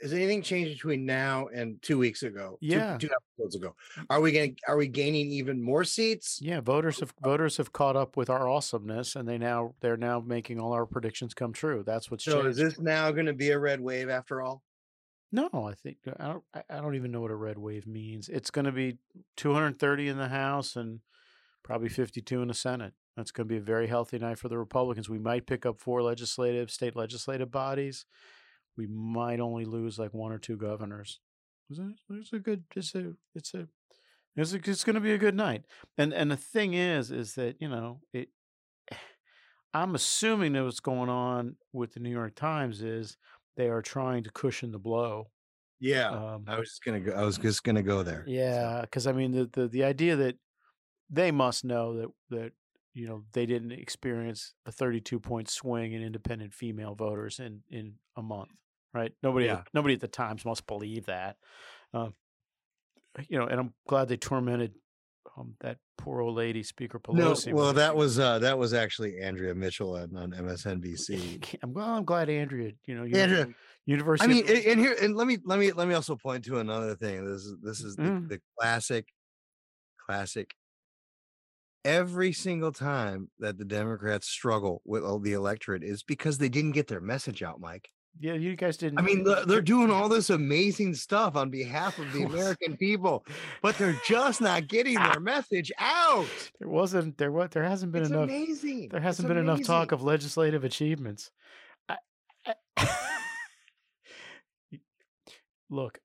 [0.00, 2.58] Has anything changed between now and two weeks ago?
[2.60, 2.98] Yeah.
[2.98, 3.76] two, episodes ago.
[4.10, 4.56] Are we going?
[4.66, 6.40] Are we gaining even more seats?
[6.42, 10.18] Yeah, voters have voters have caught up with our awesomeness, and they now they're now
[10.18, 11.84] making all our predictions come true.
[11.86, 12.48] That's what's So changed.
[12.48, 14.64] is this now going to be a red wave after all?
[15.30, 16.44] No, I think I don't.
[16.52, 18.28] I- I don't even know what a red wave means.
[18.28, 18.98] It's going to be
[19.36, 21.00] 230 in the House and
[21.62, 22.92] probably 52 in the Senate.
[23.16, 25.08] That's going to be a very healthy night for the Republicans.
[25.08, 28.06] We might pick up four legislative, state legislative bodies.
[28.76, 31.20] We might only lose like one or two governors.
[31.68, 32.64] It's a, good.
[32.74, 33.12] It's a.
[33.34, 33.68] It's a.
[34.34, 35.64] It's, a, it's going to be a good night.
[35.98, 38.28] And and the thing is, is that you know it.
[39.74, 43.16] I'm assuming that what's going on with the New York Times is
[43.56, 45.28] they are trying to cushion the blow.
[45.80, 46.10] Yeah.
[46.10, 47.12] Um, I was just gonna go.
[47.12, 48.24] I was just gonna go there.
[48.26, 50.36] Yeah, because I mean the, the the idea that
[51.10, 52.52] they must know that that
[52.94, 57.94] you know they didn't experience a 32 point swing in independent female voters in in
[58.16, 58.50] a month,
[58.92, 59.12] right?
[59.22, 59.62] Nobody Yeah.
[59.74, 61.36] nobody at the Times must believe that.
[61.94, 62.14] Um,
[63.28, 64.74] you know, and I'm glad they tormented
[65.36, 69.20] um, that poor old lady, Speaker pelosi No, well, that was uh, that was actually
[69.20, 71.58] Andrea Mitchell on, on MSNBC.
[71.62, 71.96] I'm well.
[71.96, 72.72] I'm glad Andrea.
[72.86, 73.48] You know, Andrea,
[73.86, 74.30] University.
[74.30, 76.58] I mean, and and here, and let me let me let me also point to
[76.58, 77.24] another thing.
[77.24, 78.28] This is this is the, Mm.
[78.28, 79.06] the classic,
[80.06, 80.54] classic.
[81.84, 86.72] Every single time that the Democrats struggle with all the electorate is because they didn't
[86.72, 87.88] get their message out, Mike.
[88.20, 88.98] yeah, you guys didn't.
[88.98, 93.24] I mean, they're- doing all this amazing stuff on behalf of the American people,
[93.62, 95.10] but they're just not getting ah.
[95.12, 96.26] their message out.
[96.60, 98.88] There wasn't there what there hasn't been It's enough amazing.
[98.90, 101.30] there hasn't been enough talk of legislative achievements.
[101.88, 101.96] I,
[102.76, 102.88] I-
[105.70, 105.98] Look,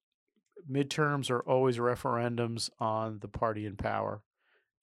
[0.71, 4.21] midterms are always referendums on the party in power,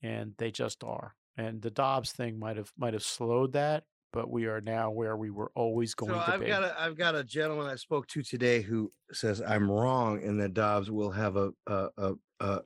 [0.05, 1.15] and they just are.
[1.37, 5.17] And the Dobbs thing might have might have slowed that, but we are now where
[5.17, 6.47] we were always going So to I've be.
[6.47, 10.41] got a I've got a gentleman I spoke to today who says I'm wrong and
[10.41, 12.61] that Dobbs will have a a, a, a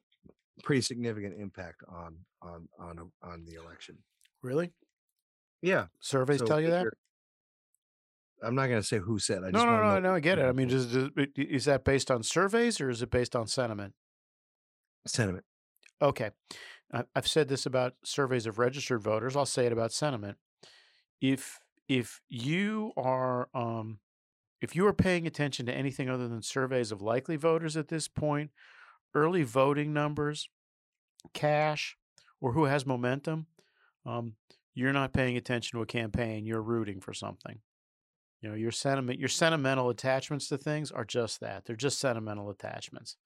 [0.64, 3.96] pretty significant impact on on on a- on the election.
[4.42, 4.72] really?
[5.62, 6.86] Yeah, Surveys So tell you that?
[8.44, 9.38] I'm not going to say who said.
[9.42, 10.14] I No, just no, no, know no.
[10.14, 10.44] I get it.
[10.44, 10.94] I mean, does,
[11.36, 13.94] is that based on surveys or is it based on sentiment?
[15.06, 15.44] sentiment.
[16.00, 16.30] Okay.
[16.90, 19.36] I've said this about surveys of registered voters.
[19.36, 20.38] I'll say it about sentiment.
[21.20, 23.98] If if you are um,
[24.60, 28.08] if you are paying attention to anything other than surveys of likely voters at this
[28.08, 28.50] point,
[29.14, 30.48] early voting numbers,
[31.34, 31.96] cash,
[32.40, 33.46] or who has momentum,
[34.06, 34.34] um,
[34.74, 36.46] you're not paying attention to a campaign.
[36.46, 37.60] You're rooting for something.
[38.40, 41.66] You know, your sentiment, your sentimental attachments to things are just that.
[41.66, 43.16] They're just sentimental attachments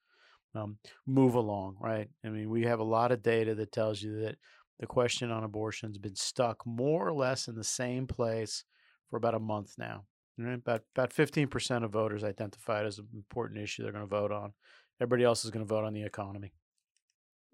[0.55, 2.09] um, move along, right?
[2.25, 4.37] I mean, we have a lot of data that tells you that
[4.81, 8.65] the question on abortion has been stuck more or less in the same place
[9.09, 10.05] for about a month now.
[10.39, 10.55] Right?
[10.55, 14.33] About about fifteen percent of voters identified as an important issue they're going to vote
[14.33, 14.53] on.
[15.01, 16.53] Everybody else is going to vote on the economy.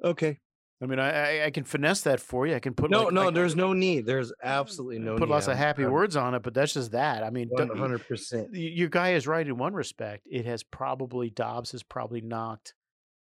[0.03, 0.39] Okay.
[0.81, 2.55] I mean, I I- I can finesse that for you.
[2.55, 4.07] I can put No, like, no, like- there's no need.
[4.07, 7.25] There's absolutely no put lots of happy words on it, but that's just that.
[7.25, 8.51] I mean, 100%.
[8.53, 10.23] Your guy is right in one respect.
[10.31, 12.75] It has probably Dobbs has probably knocked,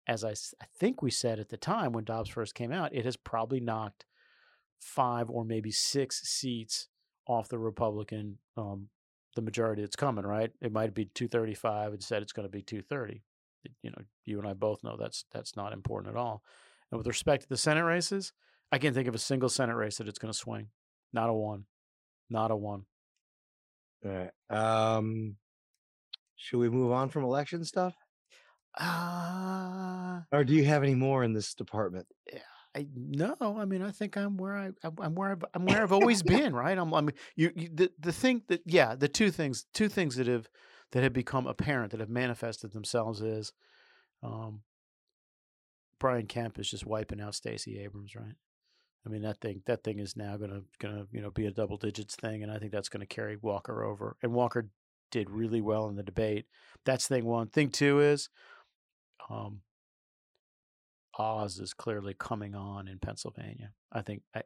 [0.07, 3.05] as I, I think we said at the time when Dobbs first came out, it
[3.05, 4.05] has probably knocked
[4.81, 6.89] five or maybe six seats
[7.27, 8.89] off the Republican, um,
[9.37, 10.27] the majority that's coming.
[10.27, 10.51] Right?
[10.61, 11.93] It might be two thirty five.
[11.93, 13.23] and said it's going to be two thirty.
[13.83, 16.43] You know, you and I both know that's that's not important at all.
[16.91, 18.33] And with respect to the Senate races,
[18.73, 20.69] I can't think of a single Senate race that it's going to swing.
[21.13, 21.65] Not a one.
[22.29, 22.87] Not a one.
[24.05, 24.31] All right.
[24.97, 25.37] Um,
[26.37, 27.95] should we move on from election stuff?
[28.79, 32.07] Uh, or do you have any more in this department?
[32.75, 35.93] I no, I mean I think I'm where I I'm- where I've, I'm where I've
[35.93, 36.77] always been, right?
[36.79, 40.27] I'm I'm you, you the the thing that yeah, the two things two things that
[40.27, 40.49] have
[40.93, 43.53] that have become apparent that have manifested themselves is
[44.23, 44.63] um
[45.99, 48.35] Brian Kemp is just wiping out Stacey Abrams, right?
[49.05, 51.77] I mean that thing that thing is now gonna gonna you know be a double
[51.77, 54.17] digits thing, and I think that's gonna carry Walker over.
[54.23, 54.69] And Walker
[55.11, 56.47] did really well in the debate.
[56.87, 57.49] That's thing one.
[57.49, 58.31] Thing two is
[59.31, 59.61] um
[61.19, 63.73] Oz is clearly coming on in Pennsylvania.
[63.93, 64.43] I think I,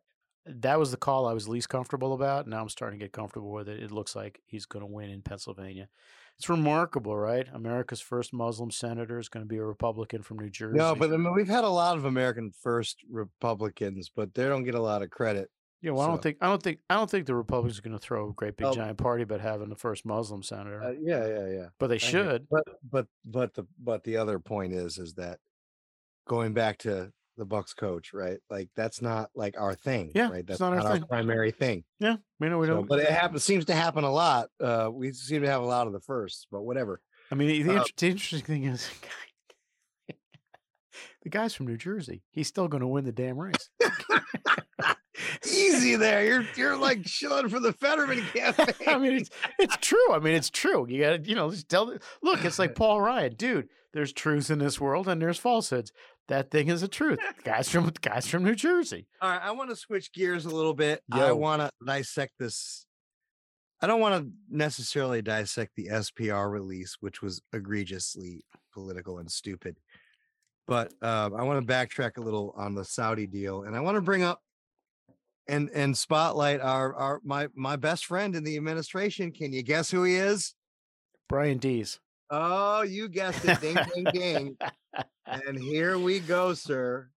[0.46, 2.46] that was the call I was least comfortable about.
[2.46, 3.82] Now I'm starting to get comfortable with it.
[3.82, 5.88] It looks like he's going to win in Pennsylvania.
[6.38, 7.46] It's remarkable, right?
[7.52, 10.76] America's first Muslim senator is going to be a Republican from New Jersey.
[10.76, 14.64] No, but I mean, we've had a lot of American First Republicans, but they don't
[14.64, 15.50] get a lot of credit.
[15.82, 17.96] Yeah, well, I don't think I don't think I don't think the Republicans are going
[17.96, 18.72] to throw a great big Oh.
[18.74, 20.82] giant party about having the first Muslim senator.
[20.82, 21.66] Uh, yeah, yeah, yeah.
[21.78, 22.46] But they I should.
[22.50, 25.38] But but but the but the other point is is that
[26.26, 28.38] going back to the Bucks coach, right?
[28.48, 30.10] Like that's not like our thing.
[30.14, 30.46] Yeah, right.
[30.46, 31.02] That's not our thing.
[31.04, 31.84] primary thing.
[32.00, 32.88] yeah, we know we So, don't.
[32.88, 34.48] but it happens seems to happen a lot.
[34.58, 37.00] Uh, we seem to have a lot of the firsts, but whatever.
[37.30, 38.88] I mean, the, the Uh, inter- the interesting thing is,
[41.26, 42.22] the guy's from New Jersey.
[42.30, 43.68] He's still going to win the damn race.
[45.44, 46.24] Easy there.
[46.24, 48.74] You're you're like shilling for the Fetterman campaign.
[48.86, 50.12] I mean, it's it's true.
[50.12, 50.86] I mean, it's true.
[50.88, 51.92] You got to, you know, just tell.
[52.22, 53.68] Look, it's like Paul Ryan, dude.
[53.92, 55.90] There's truths in this world, and there's falsehoods.
[56.28, 57.18] That thing is a truth.
[57.42, 59.08] Guys from guys from New Jersey.
[59.20, 61.02] All right, I want to switch gears a little bit.
[61.10, 62.86] I want to dissect this.
[63.82, 69.78] I don't want to necessarily dissect the SPR release, which was egregiously political and stupid.
[70.66, 73.96] But um, I want to backtrack a little on the Saudi deal, and I want
[73.96, 74.40] to bring up
[75.48, 79.30] and and spotlight our our my my best friend in the administration.
[79.30, 80.54] Can you guess who he is?
[81.28, 82.00] Brian Deese.
[82.30, 83.60] Oh, you guessed it.
[83.60, 84.56] Ding, ding, ding.
[85.26, 87.10] And here we go, sir.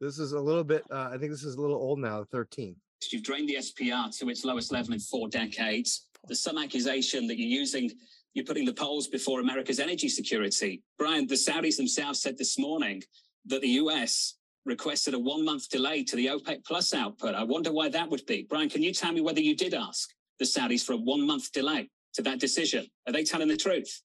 [0.00, 2.36] This is a little bit, uh, I think this is a little old now, the
[2.36, 2.76] 13th.
[3.12, 6.06] You've drained the SPR to its lowest level in four decades.
[6.26, 7.90] There's some accusation that you're using,
[8.36, 10.82] you're putting the polls before America's energy security.
[10.98, 13.02] Brian, the Saudis themselves said this morning
[13.46, 14.34] that the US
[14.66, 17.34] requested a one month delay to the OPEC plus output.
[17.34, 18.46] I wonder why that would be.
[18.48, 21.50] Brian, can you tell me whether you did ask the Saudis for a one month
[21.52, 22.86] delay to that decision?
[23.06, 24.02] Are they telling the truth?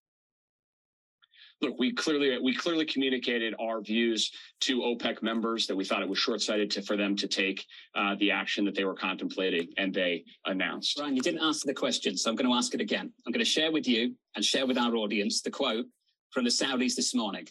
[1.61, 4.31] Look, we clearly we clearly communicated our views
[4.61, 7.65] to OPEC members that we thought it was short sighted to, for them to take
[7.95, 10.97] uh, the action that they were contemplating, and they announced.
[10.97, 13.11] Brian, you didn't answer the question, so I'm going to ask it again.
[13.25, 15.85] I'm going to share with you and share with our audience the quote
[16.31, 17.47] from the Saudis this morning.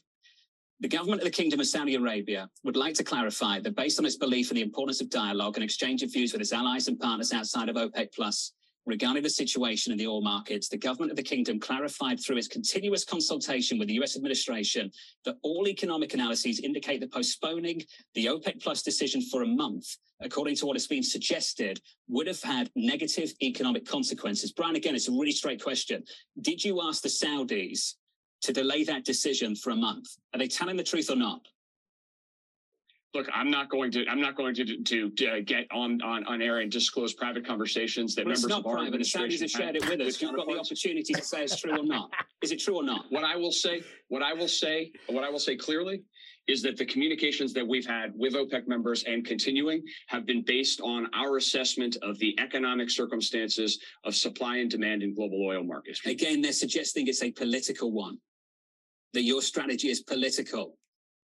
[0.80, 4.06] The government of the Kingdom of Saudi Arabia would like to clarify that based on
[4.06, 6.98] its belief in the importance of dialogue and exchange of views with its allies and
[6.98, 8.52] partners outside of OPEC Plus,
[8.86, 12.48] regarding the situation in the oil markets, the government of the kingdom clarified through its
[12.48, 14.90] continuous consultation with the US administration
[15.24, 17.82] that all economic analyses indicate that postponing
[18.14, 22.42] the OPEC Plus decision for a month, according to what has been suggested, would have
[22.42, 24.52] had negative economic consequences.
[24.52, 26.02] Brian, again, it's a really straight question.
[26.40, 27.94] Did you ask the Saudis
[28.42, 30.08] to delay that decision for a month?
[30.32, 31.42] Are they telling the truth or not?
[33.12, 36.24] Look, I'm not going to I'm not going to to, to uh, get on, on
[36.26, 38.86] on air and disclose private conversations that Well, members of our private.
[38.86, 40.22] Administration have shared it with us.
[40.22, 42.10] You've got the opportunity to say it's true or not.
[42.40, 43.06] Is it true or not?
[43.10, 46.02] What I will say, what I will say, what I will say clearly
[46.46, 50.80] is that the communications that we've had with OPEC members and continuing have been based
[50.80, 56.00] on our assessment of the economic circumstances of supply and demand in global oil markets.
[56.06, 58.18] Again, they're suggesting it's a political one.
[59.12, 60.76] That your strategy is political.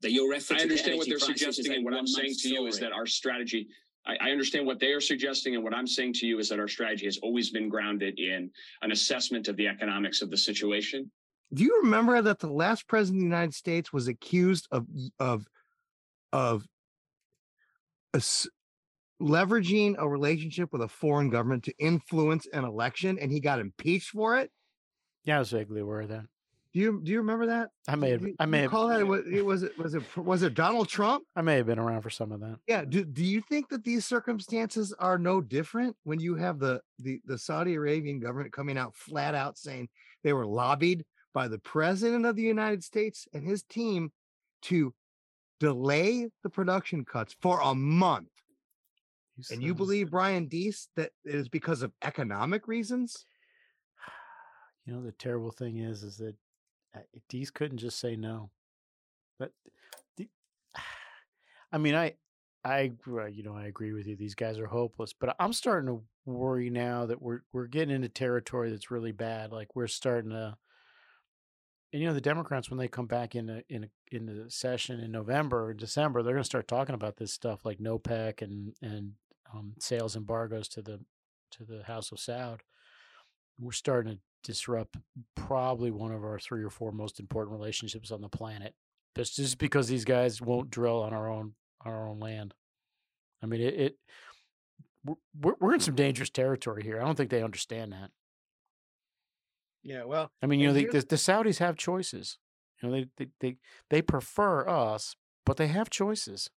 [0.03, 2.67] That your effort I understand what they're suggesting, and what I'm saying one-month to you
[2.67, 3.69] is that our strategy.
[4.07, 6.61] I, I understand what they are suggesting, and what I'm saying to you is that
[6.61, 8.51] our strategy has always been grounded in
[8.83, 11.11] an assessment of the economics of the situation.
[11.55, 14.87] Do you remember that the last president of the United States was accused of
[15.19, 15.47] of
[16.33, 16.67] of
[18.15, 18.49] s-
[19.21, 24.11] leveraging a relationship with a foreign government to influence an election, and he got impeached
[24.11, 24.51] for it.
[25.25, 26.27] Yeah, I was vaguely aware of that.
[26.77, 27.71] Do you do you remember that?
[27.89, 28.21] I may have.
[28.21, 28.71] Do you- I may you have.
[28.71, 29.07] call that.
[29.07, 31.25] Was it was it was it was it Donald Trump?
[31.35, 32.59] I may have been around for some of that.
[32.67, 32.85] Yeah.
[32.85, 37.23] Do do you think that these circumstances are no different when you have the the
[37.25, 39.89] the Saudi Arabian government coming out flat out saying
[40.23, 44.13] they were lobbied by the president of the United States and his team
[44.65, 44.93] to
[45.61, 48.29] delay the production cuts for a month?
[49.51, 53.25] And you believe Brian Deese that it is because of economic reasons?
[54.89, 56.37] You know, the terrible thing is, is that
[57.29, 58.51] Deese couldn't just say no.
[59.39, 59.53] But,
[60.17, 60.29] the,
[61.73, 62.15] I mean, I,
[62.65, 62.93] I,
[63.31, 64.17] you know, I agree with you.
[64.17, 68.09] These guys are hopeless, but I'm starting to worry now that we're we're getting into
[68.09, 69.53] territory that's really bad.
[69.53, 70.57] Like we're starting to,
[71.93, 75.13] and you know, the Democrats when they come back into in in the session in
[75.13, 79.13] November or December, they're going to start talking about this stuff like NOPEC and and
[79.55, 80.99] um, sales embargoes to the
[81.53, 82.61] to the House of Saud.
[83.59, 84.97] We're starting to disrupt
[85.35, 88.75] probably one of our three or four most important relationships on the planet.
[89.17, 91.55] Just just because these guys won't drill on our own
[91.85, 92.55] on our own land.
[93.43, 93.75] I mean, it.
[93.75, 93.97] it
[95.41, 97.01] we're, we're in some dangerous territory here.
[97.01, 98.11] I don't think they understand that.
[99.85, 102.39] Yeah, well, I mean, you know, the, the, the Saudis have choices.
[102.83, 103.57] You know, they, they they
[103.89, 106.51] they prefer us, but they have choices.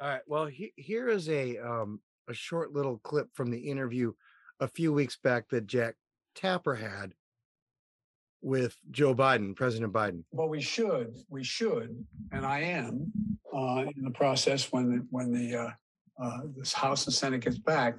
[0.00, 0.22] All right.
[0.26, 4.12] Well, he, here is a um a short little clip from the interview
[4.60, 5.94] a few weeks back that Jack
[6.34, 7.14] Tapper had
[8.42, 10.22] with Joe Biden, President Biden.
[10.30, 13.10] Well, we should, we should, and I am
[13.54, 15.70] uh, in the process when the, when the uh,
[16.22, 17.98] uh, this House and Senate gets back.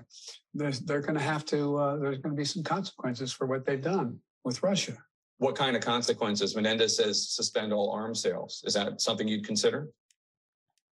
[0.54, 1.78] There's, they're going to have to.
[1.78, 4.98] Uh, there's going to be some consequences for what they've done with Russia.
[5.38, 6.56] What kind of consequences?
[6.56, 8.64] Menendez says suspend all arms sales.
[8.66, 9.90] Is that something you'd consider?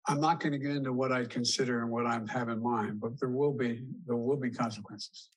[0.07, 2.99] I'm not going to get into what I consider and what I have in mind,
[2.99, 5.29] but there will be there will be consequences.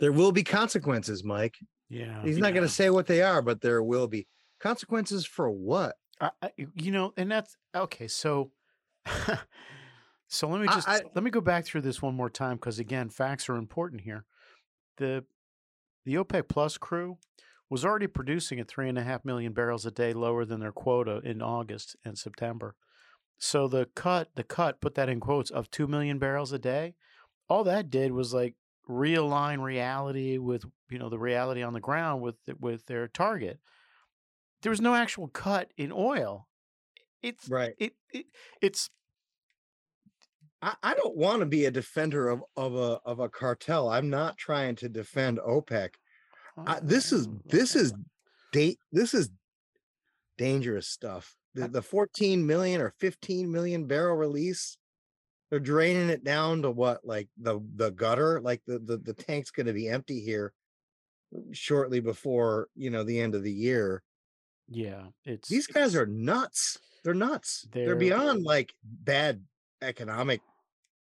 [0.00, 1.56] There will be consequences, Mike.
[1.88, 2.22] Yeah.
[2.24, 4.26] He's not going to say what they are, but there will be
[4.60, 5.96] consequences for what?
[6.20, 8.08] I, I, you know, and that's okay.
[8.08, 8.50] So,
[10.28, 12.78] so let me I- just let me go back through this one more time because
[12.78, 14.24] again, facts are important here.
[14.98, 15.24] the
[16.06, 17.18] The OPEC Plus crew
[17.68, 20.72] was already producing at three and a half million barrels a day, lower than their
[20.72, 22.74] quota in August and September.
[23.38, 26.94] So the cut, the cut, put that in quotes of two million barrels a day.
[27.48, 28.54] All that did was like
[28.90, 33.60] realign reality with you know the reality on the ground with with their target
[34.62, 36.46] there was no actual cut in oil.
[37.22, 37.74] It's right.
[37.78, 38.26] It, it
[38.60, 38.90] it's
[40.62, 43.88] I, I don't want to be a defender of of a of a cartel.
[43.88, 45.90] I'm not trying to defend OPEC.
[46.66, 47.94] I, this is this is
[48.52, 49.30] date this is
[50.36, 51.36] dangerous stuff.
[51.54, 54.78] The, the 14 million or 15 million barrel release,
[55.50, 59.50] they're draining it down to what like the the gutter, like the the, the tank's
[59.50, 60.52] going to be empty here
[61.34, 64.02] uh, shortly before you know the end of the year.
[64.68, 66.78] yeah, it's These guys are nuts.
[67.02, 67.66] They're nuts.
[67.72, 69.42] They're, They're- beyond like bad
[69.82, 70.40] economic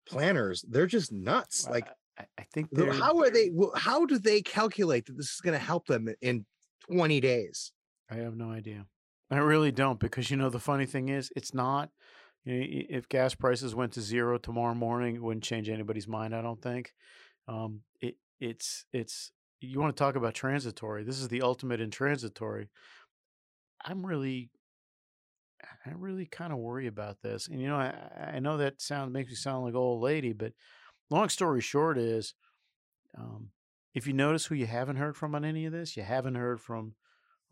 [0.09, 0.65] planners.
[0.69, 1.69] They're just nuts.
[1.69, 1.89] Like
[2.19, 3.51] I, I think they're how are they?
[3.77, 6.45] How do they calculate that this is going to help them in
[6.91, 7.73] 20 days?
[8.11, 8.87] I have no idea.
[9.31, 11.91] I really don't because you know the funny thing is it's not.
[12.45, 16.35] You know, if gas prices went to zero tomorrow morning, it wouldn't change anybody's mind.
[16.35, 16.93] I don't think.
[17.49, 21.05] Um, it it's it's you want to talk about transitory.
[21.05, 22.69] This is the ultimate in transitory.
[23.85, 24.51] I'm really,
[25.87, 27.49] I really kind of worry about this.
[27.49, 27.95] And you know, I
[28.35, 30.53] I know that sound makes me sound like old lady, but
[31.11, 32.35] long story short is,
[33.17, 33.51] um,
[33.95, 36.61] if you notice who you haven't heard from on any of this, you haven't heard
[36.61, 36.95] from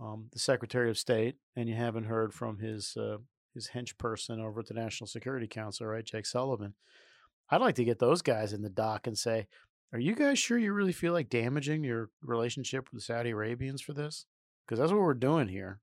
[0.00, 3.18] um, the Secretary of State, and you haven't heard from his uh,
[3.54, 6.74] his hench person over at the National Security Council, right, Jake Sullivan.
[7.50, 9.48] I'd like to get those guys in the dock and say,
[9.92, 13.80] "Are you guys sure you really feel like damaging your relationship with the Saudi Arabians
[13.80, 14.26] for this?
[14.64, 15.80] Because that's what we're doing here."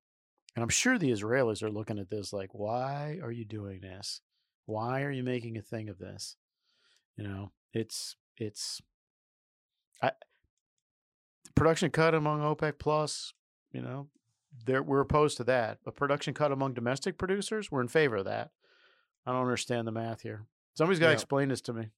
[0.56, 4.22] And I'm sure the Israelis are looking at this like, "Why are you doing this?
[4.66, 6.38] Why are you making a thing of this?"
[7.16, 8.82] You know, it's it's
[10.02, 10.12] I
[11.56, 13.34] production cut among OPEC plus,
[13.72, 14.10] you know,
[14.66, 15.80] there we're opposed to that.
[15.86, 18.52] A production cut among domestic producers, we're in favor of that.
[19.26, 20.46] I don't understand the math here.
[20.76, 21.16] Somebody's got to Yeah.
[21.16, 21.90] explain this to me.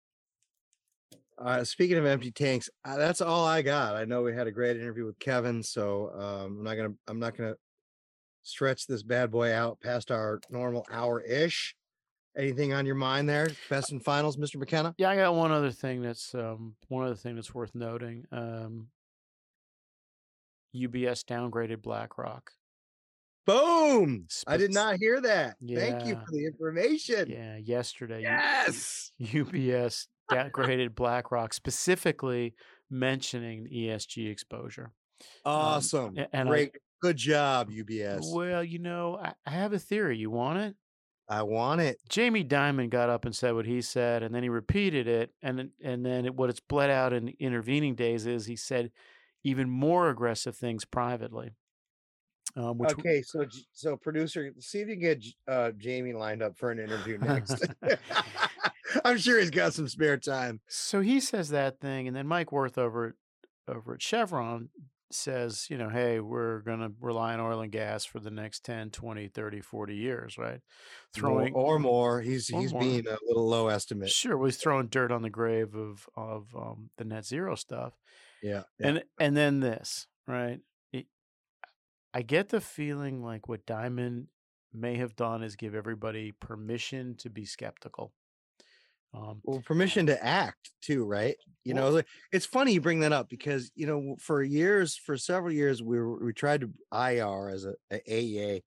[1.37, 3.95] Uh, speaking of empty tanks, uh, that's all I got.
[3.95, 7.19] I know we had a great interview with Kevin, so um, I'm not gonna I'm
[7.19, 7.55] not gonna
[8.43, 11.75] stretch this bad boy out past our normal hour ish.
[12.37, 13.47] Anything on your mind there?
[13.69, 14.57] Best and finals, Mr.
[14.57, 14.93] McKenna.
[14.97, 18.25] Yeah, I got one other thing that's um, one other thing that's worth noting.
[18.33, 18.89] Um,
[20.75, 22.51] UBS downgraded BlackRock.
[23.45, 24.27] Boom!
[24.45, 25.55] I did not hear that.
[25.67, 27.29] Thank you for the information.
[27.29, 28.21] Yeah, yesterday.
[28.21, 29.11] Yes.
[29.19, 32.53] UBS downgraded BlackRock specifically
[32.91, 34.91] mentioning ESG exposure.
[35.45, 36.17] Um, Awesome.
[36.17, 36.71] a- and I- Great.
[37.01, 38.25] Good job, UBS.
[38.35, 40.17] Well, you know, I, I have a theory.
[40.17, 40.75] You want it?
[41.29, 41.97] I want it.
[42.09, 45.57] Jamie Dimon got up and said what he said, and then he repeated it, and
[45.57, 48.91] then- and then it, what it's bled out in intervening days is he said
[49.43, 51.51] even more aggressive things privately.
[52.55, 56.71] Um, which okay, so so producer, see if you get uh, Jamie lined up for
[56.71, 57.63] an interview next.
[59.05, 60.59] I'm sure he's got some spare time.
[60.67, 63.13] So he says that thing, and then Mike Wirth over at
[63.75, 64.69] over at Chevron
[65.11, 68.63] says, you know, hey, we're going to rely on oil and gas for the next
[68.63, 70.61] 10, 20, 30, 40 years, right?
[71.19, 72.21] More- or more.
[72.21, 72.81] He's or he's more.
[72.81, 74.09] being a little low estimate.
[74.09, 77.93] Sure, well, he's throwing dirt on the grave of of um, the net zero stuff.
[78.41, 78.87] Yeah, yeah.
[78.87, 80.59] And and then this, right?
[80.91, 81.07] It,
[82.13, 84.27] I get the feeling like what Dimon
[84.73, 88.13] may have done is give everybody permission to be skeptical.
[89.13, 91.35] Um, Well, permission to act too, right?
[91.63, 94.95] You know, Well- like, it's funny you bring that up because you know for years,
[94.95, 98.61] for several years, we were, we tried to IR as a, a AEA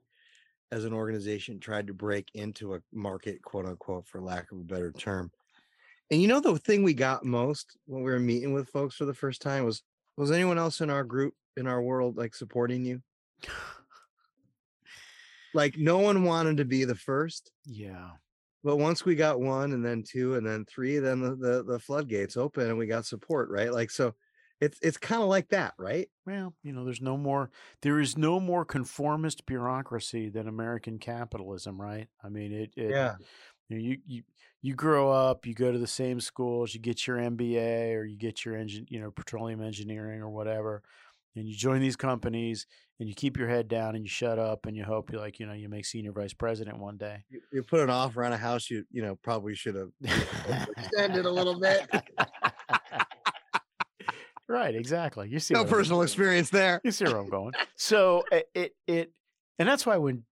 [0.73, 4.65] as an organization tried to break into a market, quote unquote, for lack of a
[4.65, 5.31] better term.
[6.13, 9.07] And you know the thing we got most when we were meeting with folks for
[9.07, 9.83] the first time was
[10.19, 13.01] was anyone else in our group in our world like supporting you?
[15.55, 17.51] like no one wanted to be the first.
[17.65, 18.11] yeah.
[18.63, 21.79] But once we got one and then two and then three, then the, the, the
[21.81, 23.73] floodgates open and we got support, right?
[23.73, 24.15] Like so
[24.61, 26.09] it's it's kind of like that, right?
[26.27, 31.81] Well, you know, there's no more there is no more conformist bureaucracy than American capitalism,
[31.81, 32.09] right?
[32.23, 33.17] I mean, it, it Yeah.
[33.71, 34.23] you, know, you you
[34.63, 38.17] you grow up, you go to the same schools, you get your MBA or you
[38.17, 40.83] get your engine, you know, petroleum engineering or whatever,
[41.35, 42.67] and you join these companies
[43.01, 45.41] and you keep your head down and you shut up and you hope you like,
[45.41, 47.25] you know, you make senior vice president one day.
[47.29, 49.91] You, you put an offer on a house you you know probably should have
[50.77, 51.91] extended a little bit.
[54.49, 55.29] Right, exactly.
[55.31, 56.81] You see No personal experience there.
[56.85, 57.55] You see where I'm going.
[57.75, 59.13] So it, it it
[59.59, 60.25] and that's why when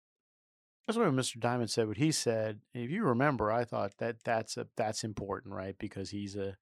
[0.89, 1.39] that's what Mr.
[1.39, 5.52] Dimon said what he said, if you remember, I thought that that's a that's important,
[5.52, 5.77] right?
[5.78, 6.56] Because he's a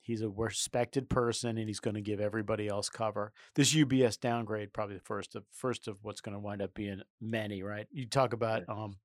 [0.00, 3.32] he's a respected person and he's going to give everybody else cover.
[3.56, 7.02] This UBS downgrade probably the first of first of what's going to wind up being
[7.20, 7.88] many, right?
[7.90, 8.98] You talk about um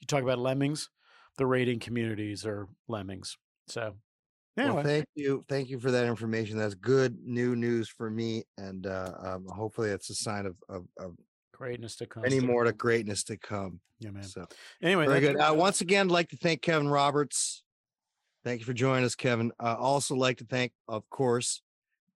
[0.00, 0.90] you talk about lemmings,
[1.36, 3.36] the rating communities are lemmings.
[3.68, 3.94] So
[4.58, 6.58] anyway, Well, thank you, thank you for that information.
[6.58, 10.86] That's good new news for me, and uh, um, hopefully it's a sign of, of,
[10.98, 11.14] of
[11.58, 12.24] greatness to come.
[12.24, 13.80] any more to greatness to come.
[13.98, 14.22] Yeah, man.
[14.22, 14.46] So
[14.80, 15.40] Anyway, very that- good.
[15.40, 17.64] Uh, once again, I'd like to thank Kevin Roberts.
[18.44, 19.50] Thank you for joining us, Kevin.
[19.60, 21.60] Uh, also like to thank, of course,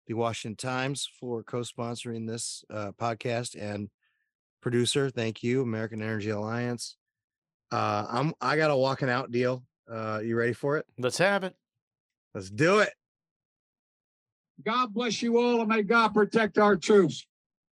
[0.07, 3.89] the Washington Times for co-sponsoring this uh, podcast and
[4.61, 5.09] producer.
[5.09, 6.97] Thank you, American Energy Alliance.
[7.71, 9.63] Uh, I'm I got a walking out deal.
[9.89, 10.85] Uh, you ready for it?
[10.97, 11.55] Let's have it.
[12.33, 12.89] Let's do it.
[14.65, 17.25] God bless you all and may God protect our troops.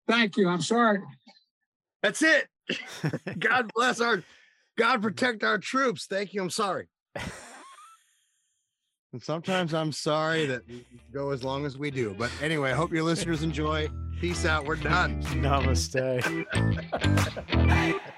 [0.08, 0.48] Thank you.
[0.48, 1.00] I'm sorry.
[2.08, 2.48] That's it.
[3.40, 4.24] God bless our
[4.78, 6.06] God protect our troops.
[6.06, 6.42] Thank you.
[6.42, 6.88] I'm sorry.
[9.14, 12.14] And sometimes I'm sorry that we go as long as we do.
[12.20, 13.88] But anyway, I hope your listeners enjoy.
[14.20, 14.66] Peace out.
[14.66, 15.24] We're done.
[15.24, 16.46] Namaste.